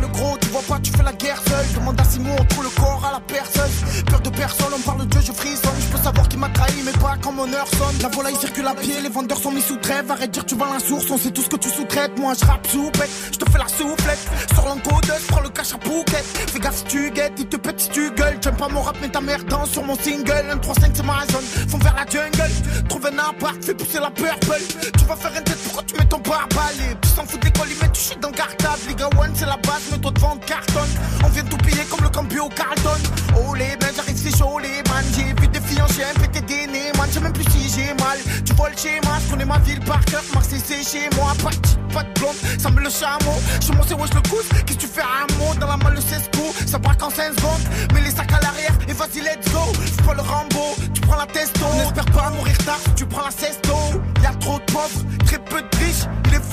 [0.00, 1.66] Le gros, tu vois pas, tu fais la guerre seul.
[1.74, 3.70] Demande à Simon, on trouve le corps à la personne.
[4.06, 5.78] Peur de personne, on parle de Dieu, je frissonne.
[5.80, 7.96] Je peux savoir qui m'a trahi, mais pas quand mon heure sonne.
[8.02, 10.10] La volaille circule à pied, les vendeurs sont mis sous trêve.
[10.10, 12.18] Arrête de dire, tu vends la source, on sait tout ce que tu sous-traites.
[12.18, 14.18] Moi, je rappe soupette, je te fais la soufflette.
[14.54, 16.22] Sors l'encodeuse, prends le cash à bouquet.
[16.52, 18.38] Fais gaffe si tu guettes, il te pète si tu gueules.
[18.42, 20.46] J'aime pas mon rap, mais ta mère danse sur mon single.
[20.50, 21.68] 1, 3, 5, c'est ma zone.
[21.68, 22.50] Font vers la jungle.
[22.88, 24.60] Trouve un appart, fais pousser la purple.
[24.98, 27.68] Tu vas faire une tête, pourquoi tu mets ton barbale Tu s'en fous de l'école,
[27.70, 28.80] ils mettent du shit dans le cartable.
[28.88, 30.80] Liga One, c'est la base, mais toi de vendre carton.
[31.24, 33.00] On vient tout piller comme le campio Carlton.
[33.36, 35.04] Oh les ben, j'arrive, c'est chaud, les man.
[35.14, 37.08] J'ai vu des filles en chien, pété des man.
[37.12, 38.18] J'ai même plus si j'ai mal.
[38.44, 40.22] Tu vois le schéma, je connais ma ville par cœur.
[40.34, 41.32] Marseille, c'est chez moi.
[41.42, 43.40] Pas de pas de blonde, ça me le chameau.
[43.74, 44.44] Moi, c'est wesh le coude.
[44.66, 47.08] Qu'est-ce que tu fais à un mot dans la malle, le cesco Ça braque en
[47.08, 47.94] 5 secondes.
[47.94, 49.60] Mets les sacs à l'arrière et vas-y, let's go.
[49.72, 51.64] Fais pas le Rambo, tu prends la testo.
[51.78, 53.76] N'espère pas mourir tard, tu prends la cesto.
[54.22, 56.04] Y'a trop de pauvres, très peu de riches.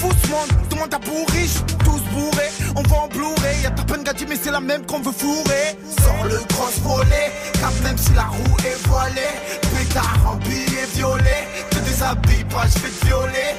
[0.04, 1.60] Il est fou ce monde, demande à bourriche.
[1.84, 3.62] Tous bourrés, on va en Blu-ray.
[3.64, 5.78] Y'a ta peine gâtie, mais c'est la même qu'on veut fourrer.
[6.02, 9.34] Sors le cross volé, cap même si la roue est voilée.
[9.62, 13.56] Pétard en billet violet, te déshabille pas, je vais te violer.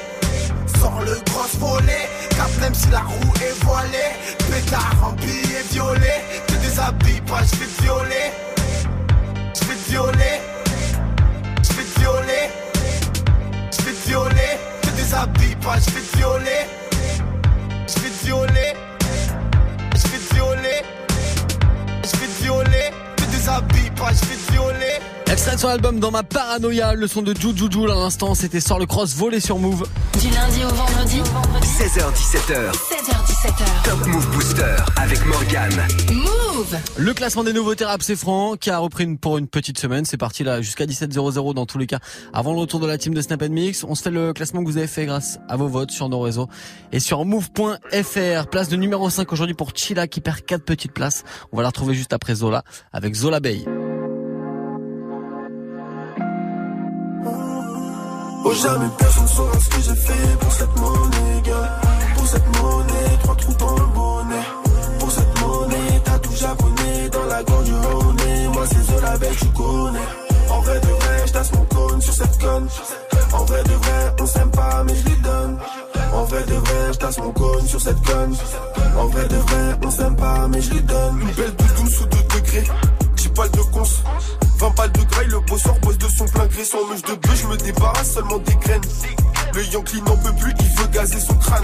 [0.79, 4.11] Sors le gros volet, cap même si la roue est voilée.
[4.49, 8.24] Pétard rempli et violet, te déshabille pas, je vais te violer.
[15.65, 16.61] Pas, je vais te violer.
[17.87, 18.73] Je vais te violer,
[19.95, 20.81] je vais te violer,
[22.03, 24.99] je vais te violer, te déshabille pas, je vais te violer.
[25.27, 28.79] Extrait de son album dans ma paranoïa, le son de Jujuju à l'instant, c'était Sort
[28.79, 29.87] le cross volé sur Move.
[30.19, 31.21] Du lundi au vendredi
[31.61, 35.71] 16h17h, 16h17h Top Move Booster avec Morgan.
[36.11, 36.44] Move
[36.97, 40.05] Le classement des nouveautés rap, c'est Franck qui a repris une- pour une petite semaine.
[40.05, 41.99] C'est parti là jusqu'à 17h00 dans tous les cas.
[42.33, 44.67] Avant le retour de la team de Snap Mix, on se fait le classement que
[44.69, 46.47] vous avez fait grâce à vos votes sur nos réseaux
[46.91, 48.47] et sur move.fr.
[48.49, 51.23] Place de numéro 5 aujourd'hui pour Chila qui perd 4 petites places.
[51.51, 52.63] On va la retrouver juste après Zola
[52.93, 53.65] avec Zola Bay.
[58.47, 61.81] Oh jamais personne saura ce que j'ai fait pour cette monnaie, gars.
[62.15, 64.34] Pour cette monnaie, trois trous dans le bonnet.
[66.45, 68.47] Dans la gorge honey.
[68.53, 69.99] Moi c'est Zola Belle, tu connais.
[70.51, 72.67] En vrai de vrai, j'tasse mon cône sur cette conne.
[73.33, 75.57] En vrai de vrai, on s'aime pas mais je lui donne.
[76.13, 78.35] En vrai de vrai, j'tasse mon cône sur cette conne.
[78.95, 81.19] En vrai de vrai, on s'aime pas mais je lui donne.
[81.21, 82.63] Une belle doudoune sous 2 degrés.
[83.15, 83.83] 10 balles de cons.
[84.59, 87.41] 20 balles de graille, le bosseur bosse de son plein gré sans mèche de bœuf,
[87.41, 88.81] je me débarrasse seulement des graines.
[89.53, 91.63] Le Yankee n'en peut plus, il veut gazer son crâne.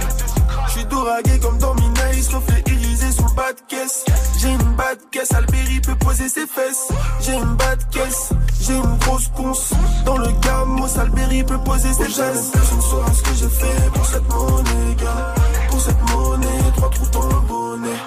[0.67, 2.80] Je suis doragué comme dans Minaïs, reflet irisé
[3.21, 4.05] sous le bas de caisse.
[4.39, 6.89] J'ai une bas de caisse, Alberi peut poser ses fesses.
[7.21, 8.29] J'ai une bas de caisse,
[8.62, 9.73] j'ai une grosse conce.
[10.05, 12.51] Dans le gamos, Alberi peut poser ses fesses.
[12.51, 15.36] Personne saura ce que j'ai fait pour cette monnaie, gars.
[15.69, 17.99] Pour cette monnaie, trois trous dans le bonnet.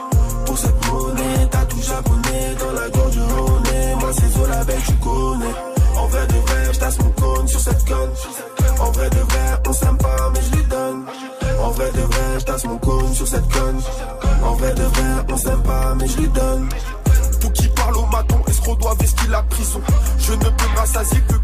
[0.47, 3.19] Pour cette monnaie, t'as tout japonais dans la gorge
[16.07, 16.69] je lui donne.
[17.41, 19.81] Tout qui parle au maton, escroc doit vestir la prison.
[20.19, 21.35] Je ne peux me rassasier que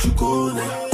[0.00, 0.91] tu connais.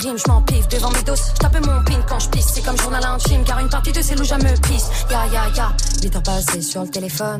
[0.00, 1.20] Rimes, je m'en pif devant mes doses.
[1.34, 4.00] Je tape mon pin quand je pisse, c'est comme journal intime Car une partie de
[4.00, 4.88] ces loups, me pisse.
[5.10, 7.38] Ya ya ya, 8 heures passées sur le téléphone.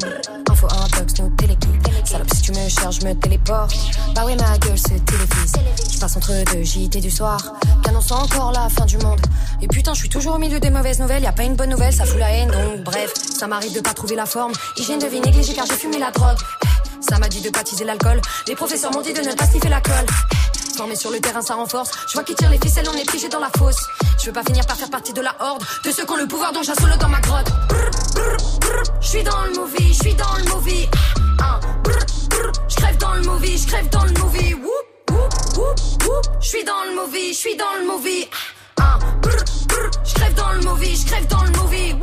[0.50, 1.70] Info intox, nous téléguide
[2.04, 3.74] Salope si tu me cherches, je me téléporte.
[4.14, 5.52] Bah oui ma gueule se télévise.
[5.94, 7.40] Je passe entre deux JT du soir.
[7.82, 9.20] Qu'annonce encore la fin du monde?
[9.62, 11.22] Et putain je suis toujours au milieu des mauvaises nouvelles.
[11.22, 12.50] Y a pas une bonne nouvelle, ça fout la haine.
[12.50, 14.52] Donc bref Ça m'arrive de pas trouver la forme.
[14.76, 16.38] Hygiène de vie négligée car j'ai fumé la drogue.
[17.08, 18.20] Ça m'a dit de baptiser l'alcool.
[18.46, 20.06] Les professeurs m'ont dit de ne pas sniffer la colle
[20.76, 21.90] Formé sur le terrain, ça renforce.
[22.08, 23.80] Je vois qui tire les ficelles, on est piégé dans la fosse.
[24.18, 26.26] Je veux pas finir par faire partie de la horde de ceux qui ont le
[26.26, 27.48] pouvoir dont j'assole dans ma grotte.
[29.00, 30.88] Je suis dans le movie, je suis dans le movie.
[32.68, 34.56] Je crève dans le movie, je crève dans le movie.
[36.40, 38.28] Je suis dans le movie, je suis dans le movie.
[40.04, 41.94] Je crève dans le movie, je crève dans le movie.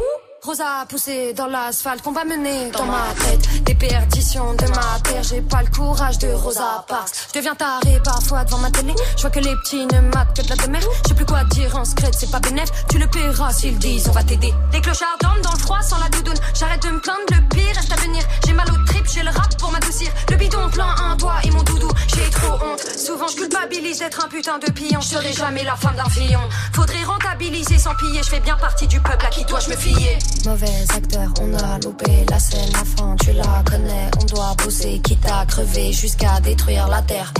[0.47, 3.65] Rosa poussé dans l'asphalte qu'on va mener dans ma tête.
[3.65, 7.11] Des perditions de ma terre J'ai pas le courage de Rosa Parks.
[7.27, 8.93] Je deviens taré parfois devant ma télé.
[9.17, 10.89] Je vois que les petits ne matent que de la demeure.
[11.03, 14.07] Je sais plus quoi dire en secret c'est pas bénéf Tu le paieras s'ils disent
[14.07, 14.53] on va t'aider.
[14.71, 16.39] Les clochards dorment dans le froid sans la doudoune.
[16.57, 18.23] J'arrête de me plaindre le pire reste à venir.
[18.45, 20.07] J'ai mal au trip j'ai le rap pour m'adoucir.
[20.29, 22.79] Le bidon plein un doigt et mon doudou J'ai trop honte.
[22.97, 25.01] Souvent je culpabilise d'être un putain de pion.
[25.01, 26.39] Je serai jamais la femme d'un fillon
[26.71, 28.23] Faudrait rentabiliser sans piller.
[28.23, 30.17] Je fais bien partie du peuple à qui dois-je me fier?
[30.45, 34.09] Mauvais acteur, on a loupé la scène, la fin, tu la connais.
[34.21, 37.33] On doit bosser, quitte à crever jusqu'à détruire la terre.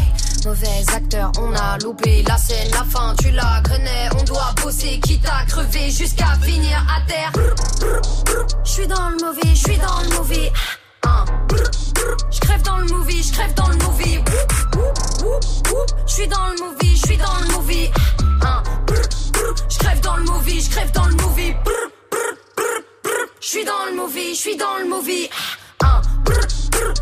[0.45, 4.09] Mauvais acteur, on a loupé la scène, la fin, tu la connais.
[4.19, 7.31] On doit bosser, quitte à crever jusqu'à finir à terre.
[8.65, 10.51] Je suis dans le mauvais, je suis dans le mauvais.
[12.31, 14.19] Je crève dans le movie, je crève dans le movie.
[16.05, 17.91] Je suis dans le movie, je suis dans le movie.
[19.69, 21.53] Je crève dans le movie, je crève dans le movie.
[23.47, 25.29] Je suis dans le movie, je suis dans le movie.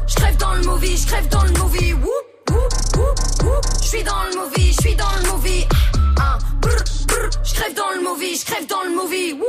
[0.07, 1.95] Je crève dans le movie, je crève dans le movie.
[3.81, 5.65] Je suis dans le movie, je suis dans le movie.
[7.43, 9.39] Je crève dans le movie, je crève dans le movie.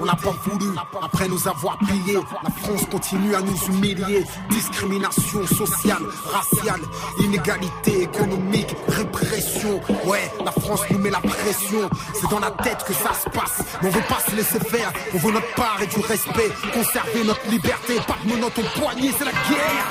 [0.00, 0.70] On n'a pas voulu.
[1.00, 4.24] Après nous avoir pillés, la France continue à nous humilier.
[4.50, 6.80] Discrimination sociale, raciale,
[7.20, 9.80] inégalité économique, répression.
[10.04, 11.88] Ouais, la France nous met la pression.
[12.14, 13.64] C'est dans la tête que ça se passe.
[13.82, 14.92] Mais on veut pas se laisser faire.
[15.14, 16.50] On veut notre part et du respect.
[16.72, 17.96] Conserver notre liberté.
[18.06, 19.86] Pas de menottes au poignet, c'est la guerre.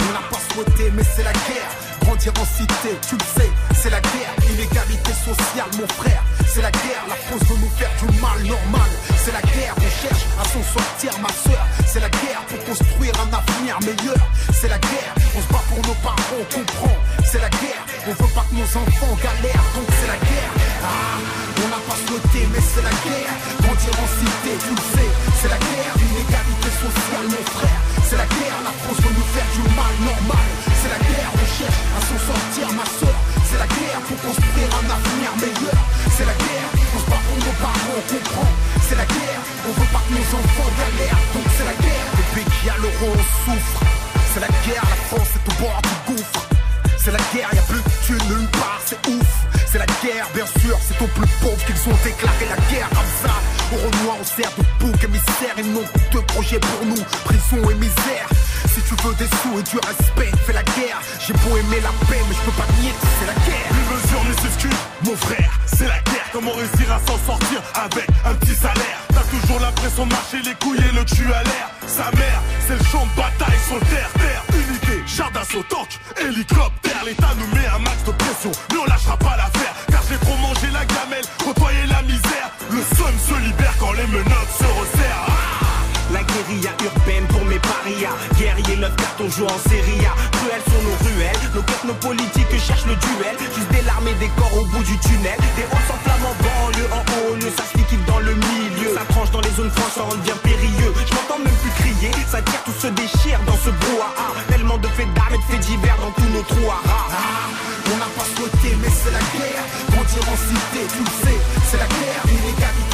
[0.00, 1.83] On n'a pas souhaité, mais c'est la guerre.
[2.04, 3.50] Grandir en cité, tu le sais,
[3.80, 4.34] c'est la guerre.
[4.52, 7.04] Inégalité sociale, mon frère, c'est la guerre.
[7.08, 8.90] La France veut nous faire du mal normal.
[9.24, 11.64] C'est la guerre, on cherche à s'en sortir, ma soeur.
[11.88, 14.20] C'est la guerre pour construire un avenir meilleur.
[14.52, 16.96] C'est la guerre, on se bat pour nos parents, on comprend.
[17.24, 20.52] C'est la guerre, on veut pas que nos enfants galèrent, donc c'est la guerre.
[20.84, 21.16] Ah,
[21.56, 23.34] on n'a pas souhaité, mais c'est la guerre.
[23.64, 25.92] Grandir en cité, tu le sais, c'est la guerre.
[26.04, 27.80] Inégalité sociale, mon frère.
[28.04, 30.73] C'est la guerre, la France veut nous faire du mal normal.
[30.94, 33.18] C'est la guerre, on cherche à s'en sortir, ma soeur.
[33.50, 35.80] C'est la guerre pour construire un avenir meilleur.
[36.14, 38.50] C'est la guerre, on se bat pour nos parents, on comprend.
[38.86, 42.06] C'est la guerre, on veut pas que nos enfants galèrent, donc c'est la guerre.
[42.14, 43.80] Le pays qui a l'euro, on souffre.
[44.34, 46.46] C'est la guerre, la France est au bord du gouffre.
[46.96, 49.23] C'est la guerre, y a plus de Dieu nulle part, c'est ouf.
[49.84, 53.34] La guerre, bien sûr, c'est aux plus pauvres qu'ils ont déclaré la guerre comme ça.
[53.70, 57.74] Au Renoir, on sert de bouc émissaire et non de projet pour nous, prison et
[57.74, 58.26] misère.
[58.72, 61.02] Si tu veux des sous et du respect, fais la guerre.
[61.20, 63.68] J'ai beau aimer la paix, mais je peux pas nier que c'est la guerre.
[63.68, 66.28] Plus mesure ni s'excuse, mon frère, c'est la guerre.
[66.32, 68.98] Comment réussir à s'en sortir avec un petit salaire?
[69.12, 71.73] T'as toujours l'impression de marcher les couilles et le cul à l'air.
[71.86, 74.42] Sa mère, c'est le champ de bataille sur terre-terre.
[74.54, 77.04] Unité, char d'assaut, tank, hélicoptère.
[77.04, 79.74] L'État nous met un max de pression, mais on lâchera pas l'affaire.
[79.90, 82.50] Car j'ai trop mangé la gamelle, côtoyer la misère.
[82.70, 85.43] Le sun se libère quand les menottes se resserrent.
[86.12, 88.12] La guérilla urbaine pour mes parias.
[88.36, 90.12] Guerrier 9 cartons jouent en série A.
[90.36, 93.36] Cruelles sont nos ruelles Nos cœurs, nos politiques cherchent le duel.
[93.54, 95.38] Juste des larmes et des corps au bout du tunnel.
[95.56, 98.92] Des hauts sans flammes en banlieue En haut lieu ça se liquide dans le milieu.
[98.94, 100.92] Ça tranche dans les zones franches, ça en devient périlleux.
[101.08, 104.28] Je m'entends même plus crier Ça tire, tout se déchire dans ce brouhaha.
[104.48, 107.48] Tellement de faits d'armes et de faits divers dans tous nos trous à rats Ah,
[107.92, 109.64] on n'a pas souhaité, mais c'est la guerre.
[109.88, 111.38] Grandir en cité, tu le sais,
[111.70, 112.22] c'est la guerre.
[112.28, 112.93] Inégalité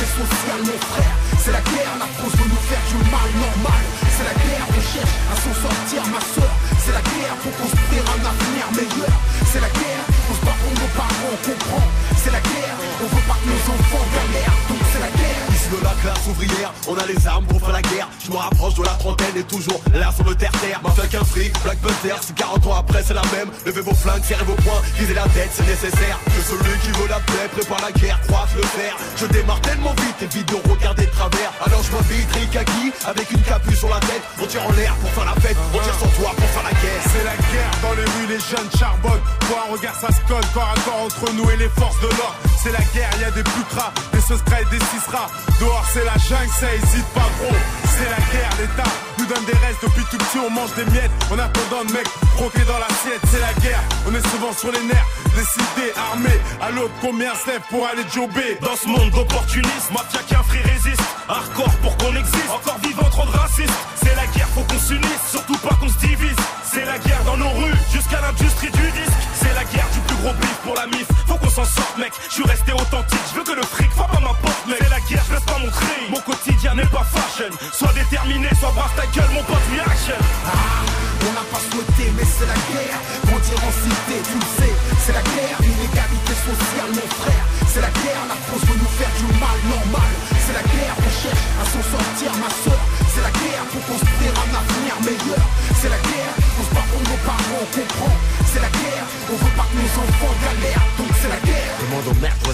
[1.43, 3.83] C'est la guerre, la France veut nous faire du mal normal.
[4.13, 6.53] C'est la guerre, on cherche à s'en sortir, ma soeur.
[6.85, 9.17] C'est la guerre pour construire un avenir meilleur.
[9.51, 11.89] C'est la guerre, on se bat nos parents, on comprend.
[12.23, 15.43] C'est la guerre, on veut pas que nos enfants galèrent, donc c'est la guerre.
[15.49, 18.09] Ici de la classe ouvrière, on a les armes pour faire la guerre.
[18.23, 20.81] Je me rapproche de la trentaine et toujours l'air sur le terre-terre.
[20.85, 23.49] Mafia qu'un fric, Black Panther, si 40 ans après c'est la même.
[23.65, 26.21] Levez vos flingues, serrez vos poings, visez la tête, c'est nécessaire.
[26.27, 28.95] Que celui qui veut la paix prépare la guerre, croise le fer.
[29.17, 31.53] Je démarre tellement vite, évite de regarder de travers.
[31.65, 34.23] Alors je m'habille Rikaki avec une capuche sur la tête.
[34.43, 36.73] On tire en l'air pour faire la fête, on tire sur toi pour faire la
[36.73, 37.03] guerre.
[37.13, 39.25] C'est la guerre dans les rues, les jeunes charbonnent.
[39.49, 42.37] Quoi, un regard, ça se colle corps à entre nous et les forces de l'ordre.
[42.63, 45.29] C'est la guerre, y a des pucras, des secrets et des cisras.
[45.59, 47.57] Dehors, c'est la jungle, ça hésite pas gros.
[47.85, 49.81] C'est la guerre, l'État nous donne des restes.
[49.83, 51.11] Depuis tout petit, on mange des miettes.
[51.31, 53.81] En attendant de mecs croquer dans l'assiette, c'est la guerre.
[54.07, 56.41] On est souvent sur les nerfs, décidés, armés.
[56.61, 58.59] À l'autre, combien se lève pour aller jobber?
[58.61, 61.03] Dans ce monde d'opportunistes, mafia qu'un free résiste.
[61.29, 63.73] Hardcore pour qu'on existe, encore vivant trop de racistes.
[64.03, 65.70] C'est la guerre, faut qu'on s'unisse, surtout pas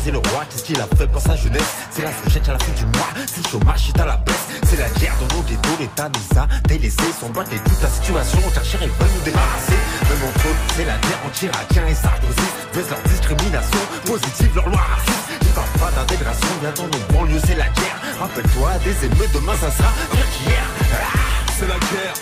[0.06, 1.74] choisis le roi, qu'est-ce qu'il a fait pour sa jeunesse?
[1.90, 4.46] C'est la fourchette à la fin du mois, c'est le chômage, c'est à la baisse.
[4.64, 7.12] C'est la guerre dans nos ghettos, l'État nous a délaissés.
[7.20, 9.78] Son boîte et toute la situation, on cherche et veulent nous débarrasser.
[10.08, 12.48] Même entre eux, c'est la guerre anti-irakien et Sarkozy.
[12.74, 15.26] Baisse leur discrimination, positive leur loi raciste.
[15.42, 17.98] Ils parlent pas d'intégration, bien dans nos banlieues, c'est la guerre.
[18.20, 20.66] Rappelle-toi des émeutes, demain ça sera pire qu'hier.
[20.92, 22.12] Ah c'est la guerre,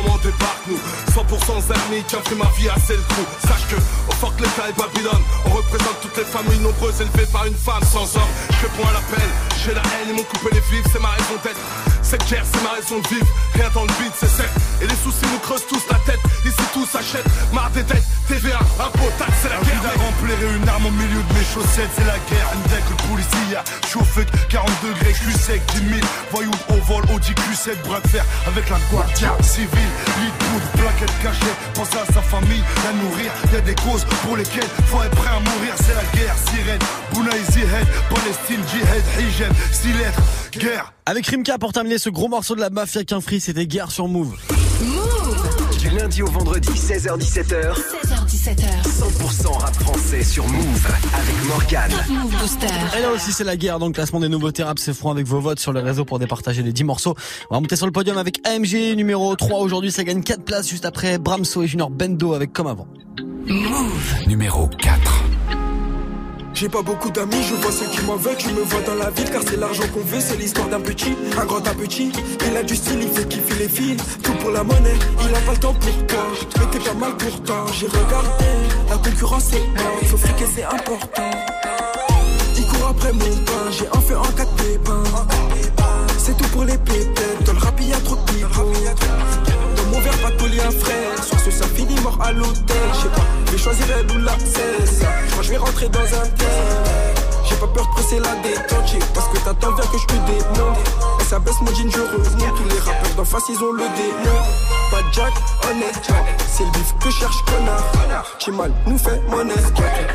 [0.00, 0.80] comment on débarque nous.
[1.12, 3.24] 100% amis qui fait ma vie à le trou.
[3.46, 5.22] Sache que, au fort l'État et Babylone.
[5.46, 8.32] On représente toutes les familles nombreuses élevées par une femme sans homme.
[8.50, 9.28] Je réponds à l'appel,
[9.64, 12.62] j'ai la haine, ils m'ont coupé les vifs, c'est ma raison d'être Cette guerre c'est
[12.64, 14.50] ma raison de vivre, rien dans le vide c'est sec
[14.82, 17.24] Et les soucis nous creusent tous la tête, ici tout s'achète.
[17.52, 19.94] Marre des dettes, TVA, impôts, taxes, c'est la guerre.
[19.94, 22.50] à remplir une arme au milieu de mes chaussettes, c'est la guerre.
[22.54, 26.00] Une deck, le policier, chaud fuck, 40 degrés, cul sec, 10 000
[26.32, 28.24] Voyous au vol, Audi Q7, bras de fer.
[28.48, 33.30] Avec la guardia civile, lit de poudre, plaquette cachée, pense à sa famille, la nourrir,
[33.52, 36.82] y a des causes pour lesquelles faut être prêt à mourir, c'est la guerre, sirène,
[37.14, 40.22] Bounaïzi Head, Palestine, Jihad, Hijab, 6 lettres,
[40.58, 40.92] guerre.
[41.06, 44.08] Avec Rimka pour terminer ce gros morceau de la mafia qu'un free, c'était guerre sur
[44.08, 44.36] Move.
[45.78, 47.74] Du lundi au vendredi, 16h17h.
[47.74, 48.82] 16h17h.
[48.84, 51.92] 100% rap français sur Move avec Morgane.
[52.08, 52.66] Move Booster.
[52.98, 55.26] Et là aussi c'est la guerre dans le classement des nouveautés rap, c'est franc avec
[55.26, 57.14] vos votes sur les réseaux pour départager les 10 morceaux.
[57.50, 60.68] On va monter sur le podium avec AMG numéro 3 aujourd'hui, ça gagne 4 places
[60.68, 62.86] juste après Bramso et Junior Bendo avec comme avant.
[63.46, 64.26] Move.
[64.26, 65.29] Numéro 4.
[66.52, 69.10] J'ai pas beaucoup d'amis, je vois ceux qui m'en veulent, je me vois dans la
[69.10, 72.12] ville car c'est l'argent qu'on veut, c'est l'histoire d'un petit, un grand un petit.
[72.46, 75.40] Il a du style, il fait kiffer les filles, tout pour la monnaie, il a
[75.40, 76.26] pas le temps pour toi,
[76.58, 77.66] mais t'es pas mal pourtant.
[77.72, 78.44] J'ai regardé,
[78.90, 81.30] la concurrence est morte, faut friquer c'est important.
[82.58, 85.02] Il court après mon pain, j'ai un feu en quatre pépins.
[86.18, 89.49] C'est tout pour les pépettes, dans le rap y'a trop de
[90.18, 91.24] pas de colis, un frère.
[91.24, 92.76] Soir ce ça finit mort à l'hôtel.
[92.94, 95.00] Je sais pas, je vais choisir elle ou la cesse.
[95.34, 97.10] Moi je vais rentrer dans un thème.
[97.48, 100.78] J'ai pas peur de presser la détente, parce que t'attends bien que je te démonte.
[101.20, 102.56] Et ça baisse mon jean, je remonte.
[102.56, 104.38] Tous les rappeurs d'en face, ils ont le démon.
[104.90, 105.32] Pas Jack,
[105.68, 108.24] honnêtement, c'est le bif que cherche connard.
[108.38, 109.54] J'ai mal, nous fait monnaie.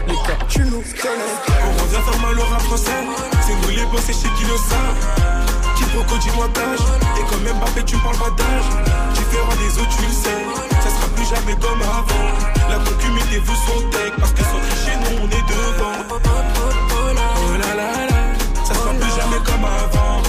[0.08, 1.36] Les cas, tu nous connais.
[1.68, 2.92] On revient faire mal au rap français,
[3.46, 5.55] c'est nous les boss et chez qui le savent.
[5.96, 6.80] Dis-moi d'âge,
[7.18, 8.68] et quand même Mbappé, tu parles pas d'âge.
[9.16, 10.46] Différent des autres, tu le sais,
[10.82, 12.28] ça sera plus jamais comme avant.
[12.70, 15.98] La concu, mettez-vous son tech, parce que sans tricher, nous on est devant.
[16.08, 18.22] Oh là là là,
[18.64, 20.22] ça sera plus jamais comme avant.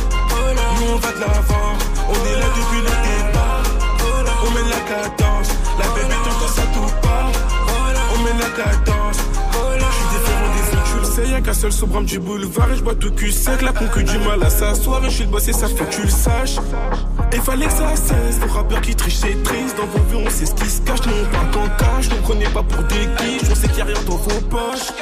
[0.80, 1.72] Nous on va de l'avant,
[2.08, 3.62] on est là depuis le départ.
[4.44, 7.30] On mène la cadence, la bébé t'entends ça tout part.
[8.12, 8.85] On mène la cadence,
[11.36, 13.62] y'a qu'un seul sobrame du boulevard et je bois tout cul sec.
[13.62, 15.94] La concu du mal à s'asseoir et je suis le boss et ça faut que
[15.94, 16.56] tu le saches.
[17.32, 19.76] Et fallait que ça cesse, les rappeurs qui trichent c'est triste.
[19.76, 22.08] Dans vos vues on sait ce qui se cache, nous on qu'en cash.
[22.10, 24.92] Nous prenez pas pour des guiches, on sait qu'il y a rien dans vos poches.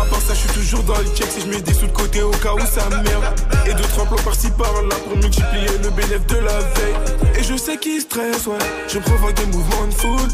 [0.00, 1.92] À part ça, je suis toujours dans le check si je mets des sous de
[1.92, 3.24] côté au cas où ça merde.
[3.66, 7.38] Et d'autres emplois par-ci par-là pour multiplier le bénéfice de la veille.
[7.38, 8.56] Et je sais qui stresse, ouais.
[8.88, 10.28] Je provoque des mouvements de foule.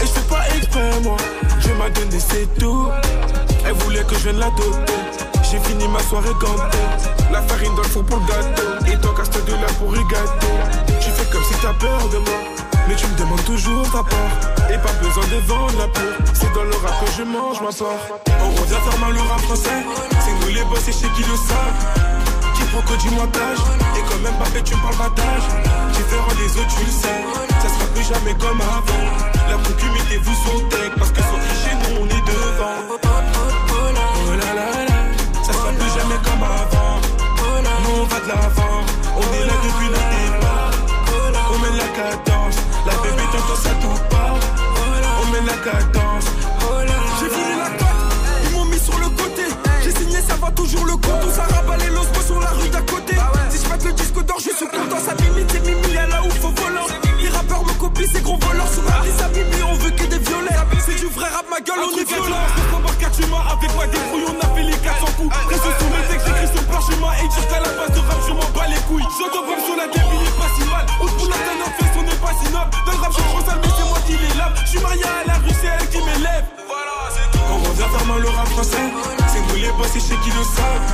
[0.00, 1.16] Et je fais pas exprès, moi.
[1.60, 2.88] Je m'a donné, c'est tout.
[3.66, 4.92] Elle voulait que je vienne la doter.
[5.50, 6.78] J'ai fini ma soirée gantée.
[7.32, 8.92] La farine dans le four pour le gâteau.
[8.92, 10.00] Et toi, casse de là pour y.
[11.00, 12.38] Tu fais comme si t'as peur de moi.
[12.88, 14.70] Mais tu me demandes toujours ta part.
[14.70, 16.08] Et pas besoin de vendre la peau.
[16.34, 18.20] C'est dans le rap que je mange ma part.
[18.42, 19.82] On revient faire mal au rap français.
[20.20, 22.04] C'est nous les boss et chez qui le savent.
[22.74, 23.58] Proco du montage
[23.96, 25.46] Et quand même Mbappé tu me parles d'âge
[25.92, 27.22] Différent des autres tu le sais
[27.62, 29.04] Ça sera plus jamais comme avant
[29.48, 33.53] La concu mettez-vous son tech Parce que sans tricher nous on est devant
[36.22, 37.00] comme avant.
[37.82, 38.80] Nous on va de l'avant.
[39.16, 40.70] On est là depuis le départ.
[41.52, 42.56] On mène la cadence.
[42.86, 44.36] La bébé t'entends ça tout part
[45.22, 46.26] On mène la cadence.
[47.20, 47.88] J'ai voulu la cote.
[48.44, 49.44] Ils m'ont mis sur le côté.
[49.82, 51.22] J'ai signé ça va toujours le compte.
[51.26, 53.14] On s'arrabat les los sur la rue d'à côté.
[53.50, 55.00] Si je le disque d'or je suis content.
[55.04, 55.93] Ça limite c'est Mimi
[58.04, 60.18] rappeurs me copient ces gros voleurs Sur la liste à Mimi on veut que des
[60.18, 60.58] violets.
[60.84, 62.44] C'est du vrai rap ma gueule on est violent.
[62.72, 65.34] On embarque 4 humains avec moi des fouilles On a fait les 400 coups.
[65.48, 68.20] Reste sur mes textes j'écris sur le parchemin Et dire qu'à la base de rap
[68.26, 69.08] je m'en bats les couilles.
[69.16, 70.84] J'entends sur la game il est pas si mal.
[71.00, 72.70] On pour la d'un fait on n'est pas si noble.
[72.84, 74.54] Dans le rap je suis sale mais c'est moi qui les lave.
[74.64, 76.46] Je suis marié à la rue c'est elle qui m'élève.
[77.48, 78.84] On revient faire mal au rap français
[79.18, 79.23] C'est
[79.64, 80.88] les boss et chez qui le savent.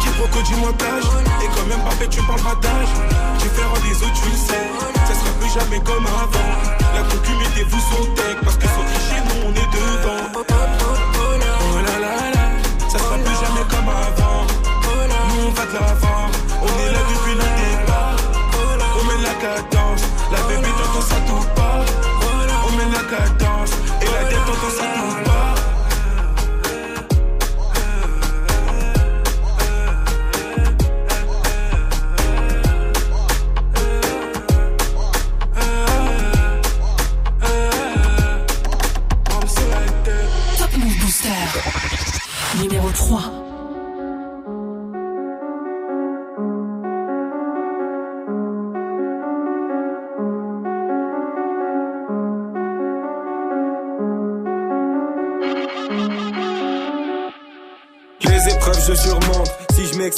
[0.00, 1.06] Qui proco du montage
[1.42, 2.92] Et quand même Mbappé tu me parles pas d'âge
[3.38, 4.66] Différent des autres tu le sais.
[5.06, 6.50] Ça sera plus jamais comme avant.
[6.94, 10.22] La concu mettez-vous son tech Parce que sans tricher nous on est devant.
[10.34, 12.44] Oh là là là
[12.88, 14.42] Ça sera plus jamais comme avant.
[15.28, 16.26] Nous on va de l'avant.
[16.66, 18.16] On est là depuis le départ.
[18.98, 20.02] On mène la cadence.
[20.32, 21.84] La bébé t'entends ça tout part
[22.66, 23.70] On mène la cadence.
[24.02, 25.11] Et la tête t'entends ça tout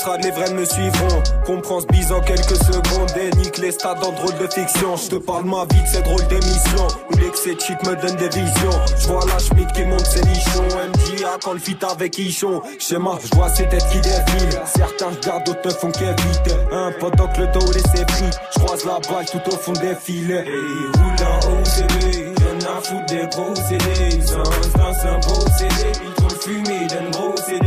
[0.05, 1.23] Les vrais me suivront.
[1.47, 4.97] Comprends ce bise en quelques secondes Et nique les stades en drôle de fiction.
[4.97, 6.89] Je te parle ma vie de ces drôles d'émissions.
[7.11, 8.79] Où l'excès shit me donne des visions.
[9.01, 10.69] Je vois la Schmidt qui monte ses nichons.
[10.69, 12.61] MJA quand le fit avec Ichon.
[12.79, 14.61] Schéma, je vois ces têtes qui défilent.
[14.67, 16.55] Certains regardent, d'autres ne font qu'éviter.
[16.71, 19.95] Un pendant que le dos laissé pris Je croise la balle tout au fond des
[19.95, 20.45] filets.
[20.47, 24.43] Et roule en OCD Rien à foutre des gros CD Sans
[24.79, 27.64] dans un beau CD Ils fumé d'un gros CD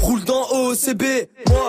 [0.00, 1.02] Roule dans OCB,
[1.48, 1.68] moi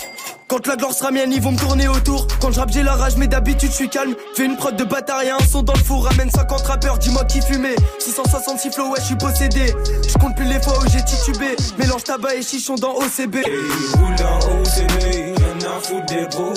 [0.51, 2.27] quand la gloire sera mienne, ils vont me tourner autour.
[2.41, 4.15] Quand je j'ai la rage, mais d'habitude, je suis calme.
[4.35, 6.03] Fais une prod de et un son dans le four.
[6.03, 7.77] Ramène 50 rappeurs, dis-moi qui fumait.
[7.99, 9.73] 666 flow, ouais, je suis possédé.
[10.05, 11.55] Je compte plus les fois où j'ai titubé.
[11.77, 13.37] Mélange tabac et chichon dans OCB.
[13.37, 16.53] Et roule dans OCD Rien à foutre des gros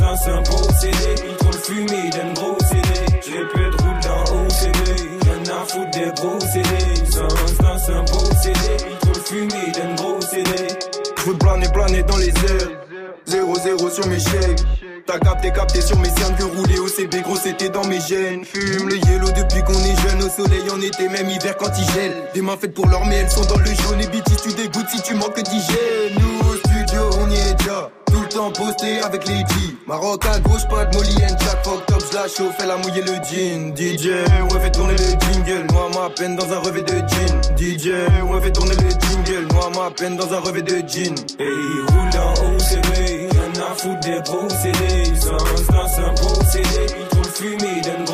[0.00, 0.96] dans un beau CD
[1.28, 3.04] Ils trouvent fumé d'un gros CD
[3.54, 8.58] peu de roule dans OCD Rien à foutre des gros CD Sans un beau CD
[8.90, 9.72] Ils trouvent fumé
[12.06, 12.70] dans les airs.
[13.28, 14.60] 0-0 sur mes chèques
[15.06, 18.44] T'as capté, capté sur mes cernes que rouler au CB gros c'était dans mes gènes.
[18.44, 21.92] Fume le yellow depuis qu'on est jeune Au soleil en été même hiver quand il
[21.92, 22.12] gèle.
[22.32, 24.00] Des mains faites pour l'or mais elles sont dans le jaune.
[24.00, 26.18] Et BT tu dégoûtes si tu manques d'hygiène.
[26.18, 27.90] Nous au studio on y est déjà
[28.52, 32.16] Posté avec les G Maroc à gauche pas de Molly and Jack Fuck top je
[32.16, 33.74] la chauffe elle a mouillé le jean.
[33.74, 35.66] DJ ouais fait tourner le jingle.
[35.72, 37.40] Moi ma peine dans un revêt de jean.
[37.56, 37.86] DJ
[38.28, 39.52] ouais fait tourner le jingle.
[39.54, 41.14] Moi ma peine dans un revêt de jean.
[41.38, 44.20] Et roule en OCB Rien à foutre des
[44.62, 46.68] CD Sans dans un CD
[47.00, 48.13] Ils trouvent fumé d'un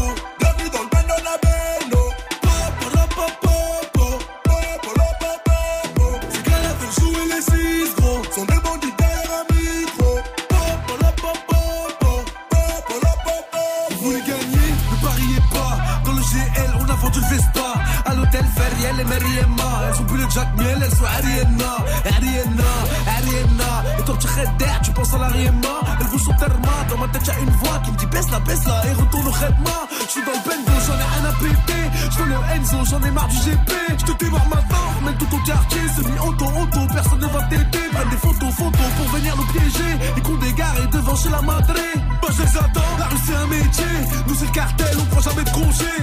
[19.11, 19.71] Et.
[19.87, 21.73] Elles sont plus le Jack Miel, elles sont Ariana.
[22.05, 22.71] Ariana,
[23.17, 23.71] Ariana.
[23.99, 25.75] Et toi, tu d'air, tu penses à la Riema.
[25.99, 26.75] Elles vous sont terma.
[26.89, 28.87] Dans ma tête, y'a une voix qui me dit baisse la, baisse la.
[28.87, 29.77] Et retourne au Redma.
[30.05, 31.83] Je suis dans le bendo, j'en ai rien à péter.
[32.17, 33.71] Je le Enzo, j'en ai marre du GP.
[33.99, 35.81] Je te démarre maintenant, remets tout au quartier.
[35.95, 37.85] Semi-auto, auto, personne ne va t'aider.
[37.91, 39.91] Prenne des photos, photos pour venir nous piéger.
[40.17, 41.87] Et qu'on dégaré devant chez la madré.
[42.21, 43.95] Moi, je les attends, la rue c'est un métier.
[44.27, 45.93] Nous, c'est le cartel, on prend jamais de congé.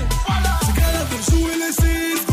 [0.66, 2.27] C'est qu'elle avait joué les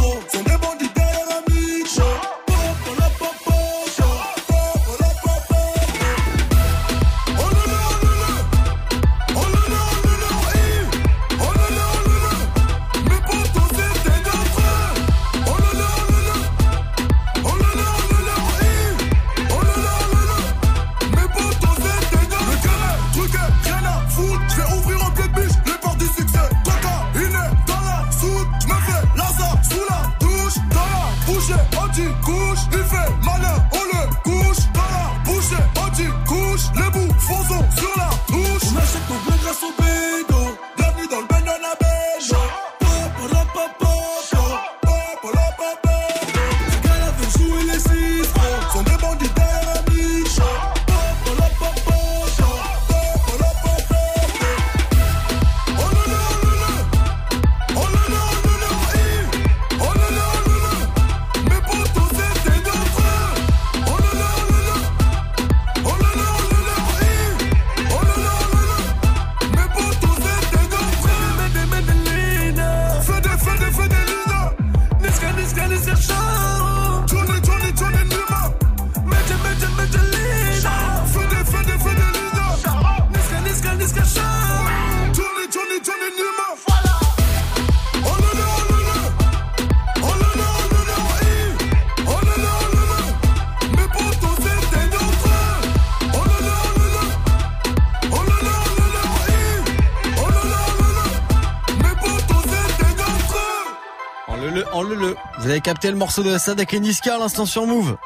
[105.45, 107.97] Vous avez capté le morceau de Sad avec Niska à l'instant sur Move.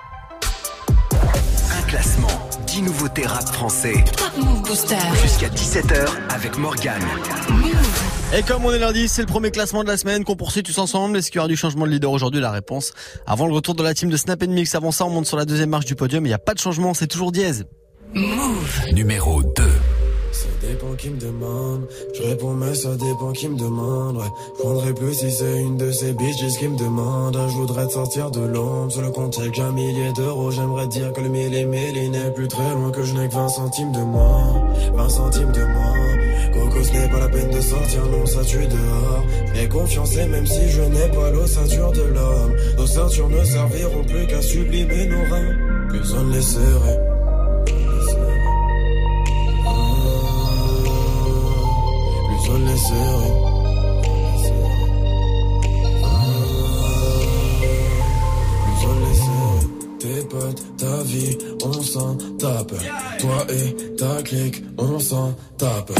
[1.71, 2.27] Un classement,
[2.67, 4.03] 10 nouveautés rap français.
[4.17, 4.97] Top Move Booster.
[5.21, 7.01] Jusqu'à 17h avec Morgane.
[8.35, 10.77] Et comme on est lundi, c'est le premier classement de la semaine qu'on poursuit tous
[10.79, 11.15] ensemble.
[11.15, 12.91] Est-ce qu'il y aura du changement de leader aujourd'hui La réponse
[13.25, 14.75] avant le retour de la team de Snap Mix.
[14.75, 16.25] Avant ça, on monte sur la deuxième marche du podium.
[16.25, 17.63] Il n'y a pas de changement, c'est toujours dièse.
[18.13, 18.81] Move.
[18.91, 19.68] Numéro 2.
[20.69, 21.87] Dépend qui me demande.
[22.13, 24.17] Je réponds, mais ça dépend qui me demande.
[24.17, 24.31] Ouais.
[24.55, 27.35] Je prendrais plus si c'est une de ces bitches qui me demande.
[27.49, 28.91] Je voudrais te sortir de l'ombre.
[28.91, 30.51] Sur le compte, y'a qu'un millier d'euros.
[30.51, 32.91] J'aimerais dire que le mille et mille il n'est plus très loin.
[32.91, 34.63] Que je n'ai que 20 centimes de moins.
[34.93, 36.53] 20 centimes de moins.
[36.53, 38.05] Coco, ce n'est pas la peine de sortir.
[38.05, 39.23] Non, ça tue dehors.
[39.55, 42.53] Mais confiance, et même si je n'ai pas l'ossature de l'homme.
[42.77, 45.87] Nos ceintures ne serviront plus qu'à sublimer nos reins.
[45.89, 47.18] Plus besoin de les serrer.
[52.77, 53.49] Serrer.
[59.99, 62.73] Tes potes, ta vie, on s'en tape.
[63.19, 65.91] Toi et ta clique, on s'en tape.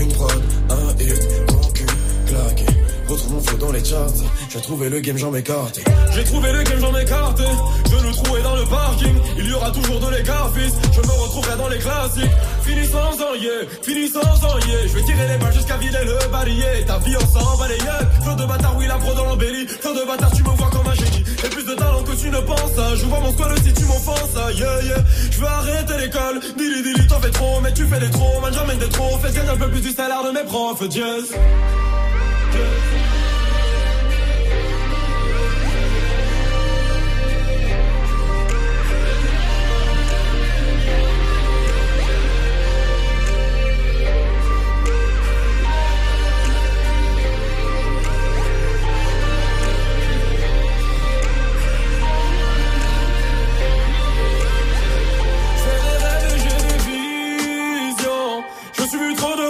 [0.00, 1.86] Une prod, un hit, ton cul
[2.26, 2.71] claqué.
[3.12, 4.08] Dans les charts.
[4.48, 5.80] J'ai trouvé le game, j'en m'écarte.
[6.14, 7.42] J'ai trouvé le game, j'en m'écarte.
[7.86, 9.14] Je le trouvais dans le parking.
[9.36, 10.72] Il y aura toujours de l'écart, fils.
[10.92, 12.30] Je me retrouverai dans les classiques.
[12.62, 14.86] Fini sans en yeah, fini sans en yeah.
[14.86, 16.84] Je vais tirer les balles jusqu'à vider le barillet.
[16.86, 18.08] Ta vie en s'en balayette.
[18.22, 19.66] Flot de bâtard, oui, la pro dans l'embellie.
[19.68, 21.24] Flot de bâtard, tu me vois comme un génie.
[21.42, 22.96] J'ai plus de talent que tu ne penses.
[22.96, 24.56] Je vois mon squad si tu m'offenses.
[24.56, 25.04] Yeah, yeah.
[25.30, 26.40] Je veux arrêter l'école.
[26.56, 27.60] Dili, dili, t'en fais trop.
[27.62, 28.40] Mais tu fais des trop.
[28.40, 29.18] Man, j'emmène des trop.
[29.18, 30.80] Fais gagner un peu plus du salaire de mes profs.
[30.94, 31.32] Yes.
[32.52, 33.31] J'ai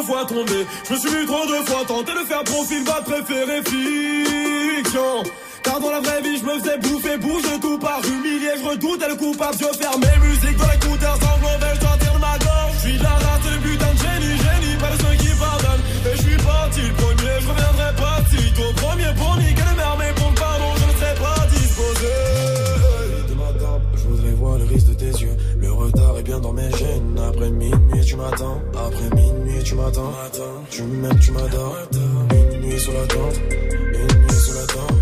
[0.02, 0.66] de.
[0.88, 5.22] Je me suis vu trop de fois tenter de faire profil bas préféré fiction.
[5.62, 8.50] Car dans la vraie vie, je me faisais bouffer, bouger tout par humilié.
[8.58, 12.36] Je redoutais le coupable, je faire mes musiques dans l'écouteur sans mauvais, je tire ma
[12.38, 12.72] gorge.
[12.74, 15.84] Je suis de la race le putain de génie, génie, pas de ceux qui pardonnent.
[16.06, 18.72] Et je suis parti le premier, je reviendrai pas si tôt.
[18.74, 22.12] Premier pour niquer les mères, mais pour le pardon, je ne serai pas disposé.
[23.28, 25.36] De ma tempe, je voudrais voir le risque de tes yeux.
[25.60, 27.20] Le retard est bien dans mes gènes.
[27.28, 28.60] Après minuit, tu m'attends.
[28.74, 30.12] Après minuit, tu m'attends.
[30.70, 31.76] Tu m'aimes, tu m'adores.
[32.52, 33.40] Une nuit sur la tente.
[33.48, 34.98] Une sur la tente.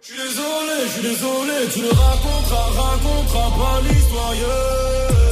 [0.00, 1.56] Je suis désolé, je suis désolé.
[1.72, 5.25] Tu ne raconteras, raconteras pas l'histoire.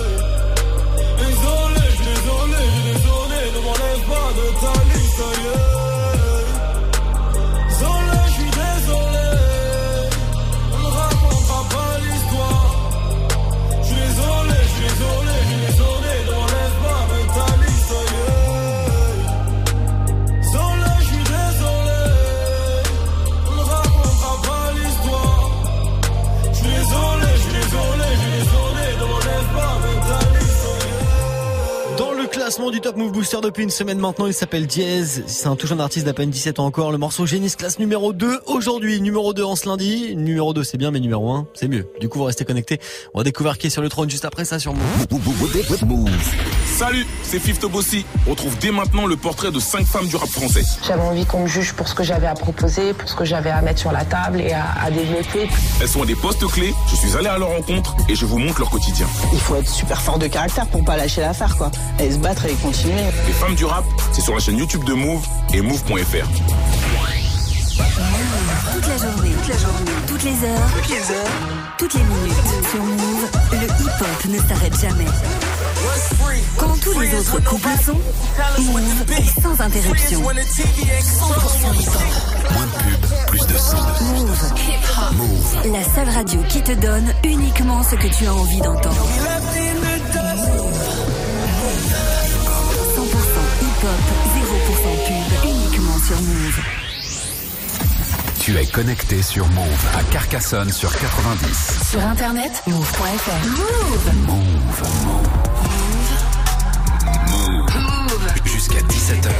[32.44, 35.02] Classement du Top Move Booster depuis une semaine maintenant, il s'appelle Diez.
[35.26, 36.92] C'est un tout jeune artiste d'à peine 17 ans encore.
[36.92, 39.00] Le morceau Génis classe numéro 2 aujourd'hui.
[39.00, 40.14] Numéro 2 en ce lundi.
[40.14, 41.86] Numéro 2 c'est bien, mais numéro 1 c'est mieux.
[42.00, 42.80] Du coup, vous restez connectés.
[43.14, 45.06] On va découvrir qui est sur le trône juste après ça sur Move.
[46.76, 48.04] Salut, c'est Fifth Bossy.
[48.26, 50.64] Retrouve dès maintenant le portrait de 5 femmes du rap français.
[50.84, 53.50] J'avais envie qu'on me juge pour ce que j'avais à proposer, pour ce que j'avais
[53.50, 55.48] à mettre sur la table et à, à développer.
[55.80, 58.38] Elles sont à des postes clés, je suis allé à leur rencontre et je vous
[58.38, 59.06] montre leur quotidien.
[59.32, 61.70] Il faut être super fort de caractère pour pas lâcher l'affaire, quoi.
[62.00, 62.94] Et se battre et continuer.
[63.28, 66.26] Les femmes du rap, c'est sur la chaîne YouTube de Move et Move.fr.
[67.76, 71.32] Toute la journée, toute la journée, toutes les heures, toutes les heures,
[71.76, 72.34] toutes les minutes.
[72.70, 75.06] Sur Move, le hip-hop ne s'arrête jamais.
[76.56, 78.00] Quand tous les autres couples le sont,
[78.58, 80.20] Move est sans interruption.
[80.20, 80.30] 100%
[81.80, 82.02] hip-hop.
[82.52, 83.76] Moins de pub, plus de son.
[84.04, 84.52] Move.
[85.16, 85.72] Move.
[85.72, 89.04] La seule radio qui te donne uniquement ce que tu as envie d'entendre.
[89.04, 89.34] 100%
[93.62, 94.00] hip-hop,
[94.36, 96.73] 0% pub, uniquement sur Move.
[98.44, 101.88] Tu es connecté sur Move à Carcassonne sur 90.
[101.90, 103.46] Sur internet, move.fr.
[103.48, 104.12] Move.
[104.26, 104.82] Move.
[107.30, 107.74] Move.
[107.74, 108.28] Move.
[108.44, 109.30] Jusqu'à 17h.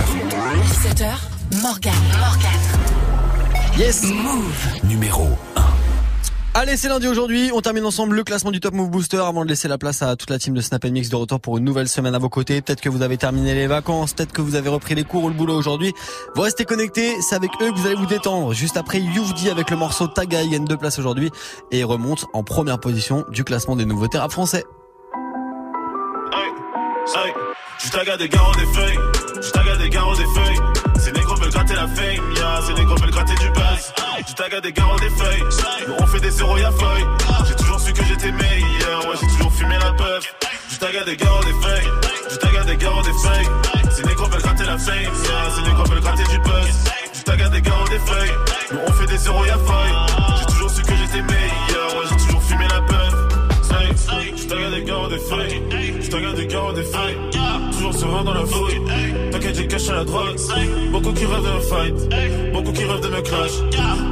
[0.72, 1.92] 17h, Morgane.
[2.18, 3.76] Morgane.
[3.76, 4.04] Yes.
[4.04, 4.68] Move.
[4.84, 5.63] Numéro 1.
[6.56, 7.50] Allez, c'est lundi aujourd'hui.
[7.52, 10.14] On termine ensemble le classement du Top Move Booster avant de laisser la place à
[10.14, 12.62] toute la team de Snap Mix de retour pour une nouvelle semaine à vos côtés.
[12.62, 15.28] Peut-être que vous avez terminé les vacances, peut-être que vous avez repris les cours ou
[15.28, 15.92] le boulot aujourd'hui.
[16.36, 18.52] Vous restez connectés, c'est avec eux que vous allez vous détendre.
[18.52, 21.32] Juste après Youvdi avec le morceau Taga, il gagne deux places aujourd'hui
[21.72, 24.62] et remonte en première position du classement des nouveaux rap français.
[31.44, 33.92] Veulent gratter la fame, yeah, ces négros veulent gratter du buzz.
[34.26, 35.42] Je taga des garros des feuilles,
[36.00, 37.04] on fait des zéros y'a feuille.
[37.46, 40.34] J'ai toujours su que j'étais meilleur, ouais j'ai toujours fumé la puff.
[40.72, 41.90] Je taga des garros des feuilles,
[42.30, 43.48] je taga des garros des feuilles.
[43.90, 46.84] Ces négros veulent gratter la fame, yeah, ces négros veulent gratter du buzz.
[47.12, 48.34] Je taga des garros des feuilles,
[48.88, 49.94] on fait des zéros y'a feuille.
[50.38, 53.13] J'ai toujours su que j'étais meilleur, ouais j'ai toujours fumé la puff.
[54.36, 55.62] Je taga des garros des feuilles,
[56.00, 57.16] je taga des garros des feuilles.
[57.72, 58.80] Toujours serein dans la fouille,
[59.30, 60.36] t'inquiète j'ai caché la drogue.
[60.92, 63.52] Beaucoup qui rêvent de me fight, beaucoup qui rêvent de me clash,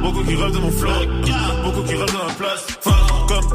[0.01, 0.91] beaucoup qui rêvent de mon flow,
[1.63, 2.92] beaucoup qui rêvent de ma place.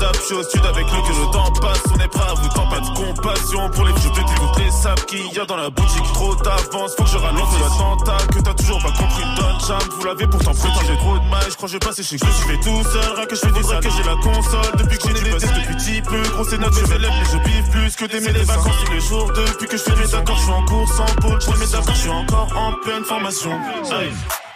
[0.00, 1.82] Je suis au sud avec le que le temps passe.
[1.92, 4.70] On est prêt à vous tant pas de compassion pour les vieux de toutes les
[4.70, 6.04] sables qu'il y a dans la boutique.
[6.14, 9.24] Trop d'avance, faut que je ralente l'attentat que t'as toujours pas compris.
[9.36, 10.86] Don Cham, vous l'avez pourtant prétendu.
[10.86, 12.82] J'ai trop de mal, je crois que je vais passer chez que je vais tout
[12.90, 13.16] seul.
[13.16, 14.76] Rien que je fais du sale, que j'ai la console.
[14.78, 16.22] Depuis que j'ai des bases depuis petit peu.
[16.34, 19.00] Gros, c'est notre je lève, mais je biffe plus que d'aimer les vacances tous les
[19.00, 19.32] jours.
[19.32, 21.40] Depuis que je fais mes accords, je suis en course en pôle.
[21.40, 23.58] Je fais mes accords, je suis encore en pleine formation.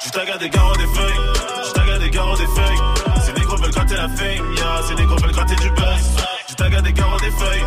[0.04, 1.20] Je taga des garros des feuilles,
[1.66, 3.01] je taga des garros des feuilles.
[3.72, 6.16] Veulent gratter la fame, yeah, ces négros veulent gratter du buzz.
[6.48, 7.64] Je taga des garros des feuilles,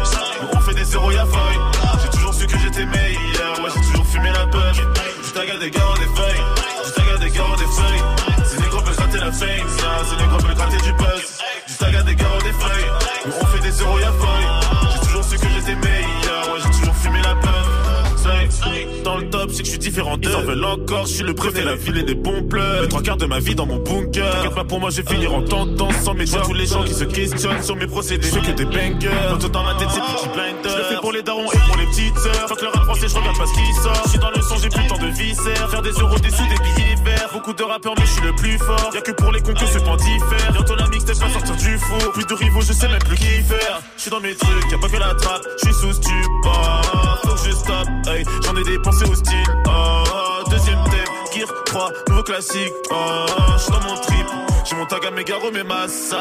[0.54, 1.60] on fait des zéros y'a feuille.
[2.04, 4.82] J'ai toujours su que j'étais meilleur, ouais j'ai toujours fumé la puff.
[5.26, 6.44] Je taga des garros des feuilles,
[6.86, 8.04] je taga des garros des feuilles.
[8.46, 11.40] Ces négros veulent gratter la fame, yeah, ces négros veulent gratter du buzz.
[11.68, 12.92] Je taga des garros des feuilles,
[13.42, 14.65] on fait des zéros y'a feuille.
[19.06, 20.32] Dans le top, c'est que je suis différent d'eux.
[20.32, 22.82] Ils en veulent encore, je suis le préfet, la ville et des bons pleurs.
[22.82, 24.32] Les trois quarts de ma vie dans mon bunker.
[24.32, 26.42] T'inquiète pas pour moi, je vais finir en tentant sans médias.
[26.42, 29.12] Tous les gens qui se questionnent sur mes procédés, je fais que des bangers.
[29.40, 30.70] Tout dans ma tête, c'est petit blinder.
[30.70, 32.50] Je le fais pour les darons et pour les petites sœurs.
[32.50, 34.02] Faut que le rap français, je regarde pas ce qui sort.
[34.06, 35.70] Je suis dans le son, j'ai plus le temps de viscères.
[35.70, 37.30] Faire des euros, des sous, des billets verts.
[37.32, 38.90] Beaucoup de rappeurs, mais je suis le plus fort.
[38.92, 40.52] Y'a que pour les cons que ce temps diffère.
[40.52, 42.12] Bientôt la mixtape va sortir du four.
[42.14, 43.82] Plus de rivaux, je sais même plus qui faire.
[43.98, 45.46] Je suis dans mes trucs, y'a pas que la trappe.
[45.62, 46.82] Je suis sous stupor.
[51.76, 52.74] 3, nouveau classique.
[52.90, 53.26] Oh,
[53.58, 54.28] je suis dans mon trip.
[54.64, 56.16] J'ai mon tag à mes garros, mes massas.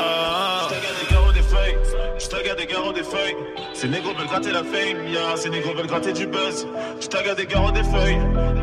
[0.68, 1.78] Je taga des garros des feuilles.
[2.18, 3.36] Je taga des garros des feuilles.
[3.72, 5.36] Ces négros veulent gratter la fame, yeah.
[5.36, 6.66] Ces négros veulent gratter du buzz.
[7.00, 8.18] Je taga des garros des feuilles.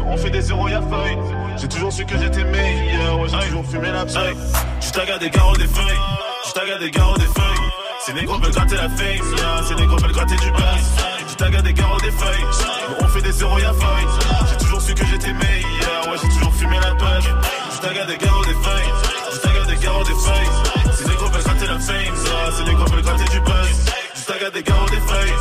[0.05, 1.17] On fait des zéros, y'a feuille.
[1.55, 3.19] J'ai toujours su que j'étais meilleur.
[3.21, 4.35] Ouais, j'ai toujours fumé la paille.
[4.81, 6.01] Je taga des garros des feuilles.
[6.45, 7.69] Je taga des garros des feuilles.
[8.05, 9.63] Ces négros veulent gratter la fame, yeah.
[9.65, 10.83] Ces négros veulent gratter du buzz.
[11.29, 12.45] Je taga des garros des feuilles.
[12.99, 14.60] On fait des zéros, y'a feuille.
[14.91, 16.07] Su que j'étais meilleur.
[16.07, 17.23] Ouais, j'ai toujours fumé la paille.
[17.73, 18.91] Je taga des garros des feuilles.
[19.31, 20.95] Je taga des garros des feuilles.
[20.97, 22.51] Ces négros veulent gratter la fame, yeah.
[22.57, 23.85] Ces négros veulent gratter du buzz.
[24.15, 25.33] Je taga des garros des feuilles.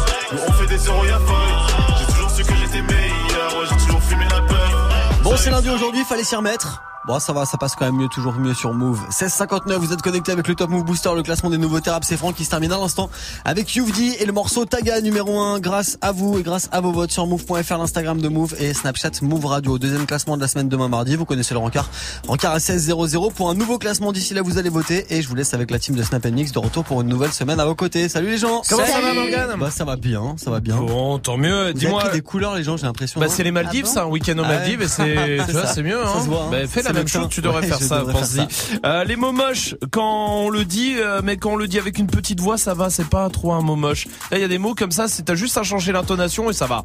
[0.47, 1.99] On fait des zéros, y'a feuille.
[1.99, 3.59] J'ai toujours su que j'étais meilleur.
[3.59, 5.21] Ouais, j'ai toujours fumé la paille.
[5.25, 6.83] Bon, c'est lundi aujourd'hui, fallait s'y remettre.
[7.11, 9.01] Bon, ça va, ça passe quand même mieux, toujours mieux sur Move.
[9.01, 12.05] 1659, vous êtes connecté avec le Top Move Booster, le classement des nouveaux thérapes.
[12.05, 13.11] C'est Franck qui se termine à l'instant
[13.45, 16.93] avec Youvdi et le morceau Taga numéro 1 grâce à vous et grâce à vos
[16.93, 19.77] votes sur move.fr, l'Instagram de Move et Snapchat Move Radio.
[19.81, 21.17] Deuxième classement de la semaine demain mardi.
[21.17, 21.91] Vous connaissez le rencard.
[22.29, 24.13] Rencard à 16.00 pour un nouveau classement.
[24.13, 26.53] D'ici là, vous allez voter et je vous laisse avec la team de Snap Mix
[26.53, 28.09] de retour pour une nouvelle semaine à vos côtés.
[28.09, 28.63] Salut les gens.
[28.69, 30.77] Comment ça va, Morgane Bah, ça va bien, ça va bien.
[30.77, 31.73] Bon, tant mieux.
[31.75, 32.09] Dis-moi.
[32.11, 33.19] des couleurs, les gens, j'ai l'impression.
[33.19, 34.59] Bah, non c'est les Maldives, Ah bon un week-end aux Ah ouais.
[34.59, 34.89] Maldives et
[35.75, 36.23] c'est, mieux, Ça hein.
[36.23, 36.49] se voit, hein.
[36.53, 38.37] Bah, fais la C'est même chose, tu devrais Ouais, faire ça, devrais pense-y.
[38.49, 41.79] faire Euh, les mots moches, quand on le dit, euh, mais quand on le dit
[41.79, 44.07] avec une petite voix, ça va, c'est pas trop un mot moche.
[44.31, 46.53] Là, il y a des mots comme ça, c'est, t'as juste à changer l'intonation et
[46.53, 46.85] ça va.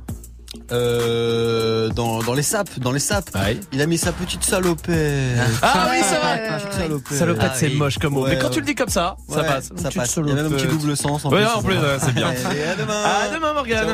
[0.71, 3.29] Euh, dans, dans les sapes, dans les sapes.
[3.73, 5.37] Il a mis sa petite salopette.
[5.61, 6.57] Ah oui, vrai.
[6.57, 7.17] Petite salopette.
[7.17, 7.75] Salopette, Ah c'est oui.
[7.75, 8.23] moche comme mot.
[8.23, 8.53] Ouais, mais quand ouais.
[8.53, 9.69] tu le dis comme ça, ça passe.
[9.75, 10.15] Ça passe.
[10.17, 11.47] Il y a même un petit double sens en Ouais, plus.
[11.47, 12.29] en plus, c'est bien.
[12.29, 13.03] Allez, à demain.
[13.03, 13.85] À demain, Morgane.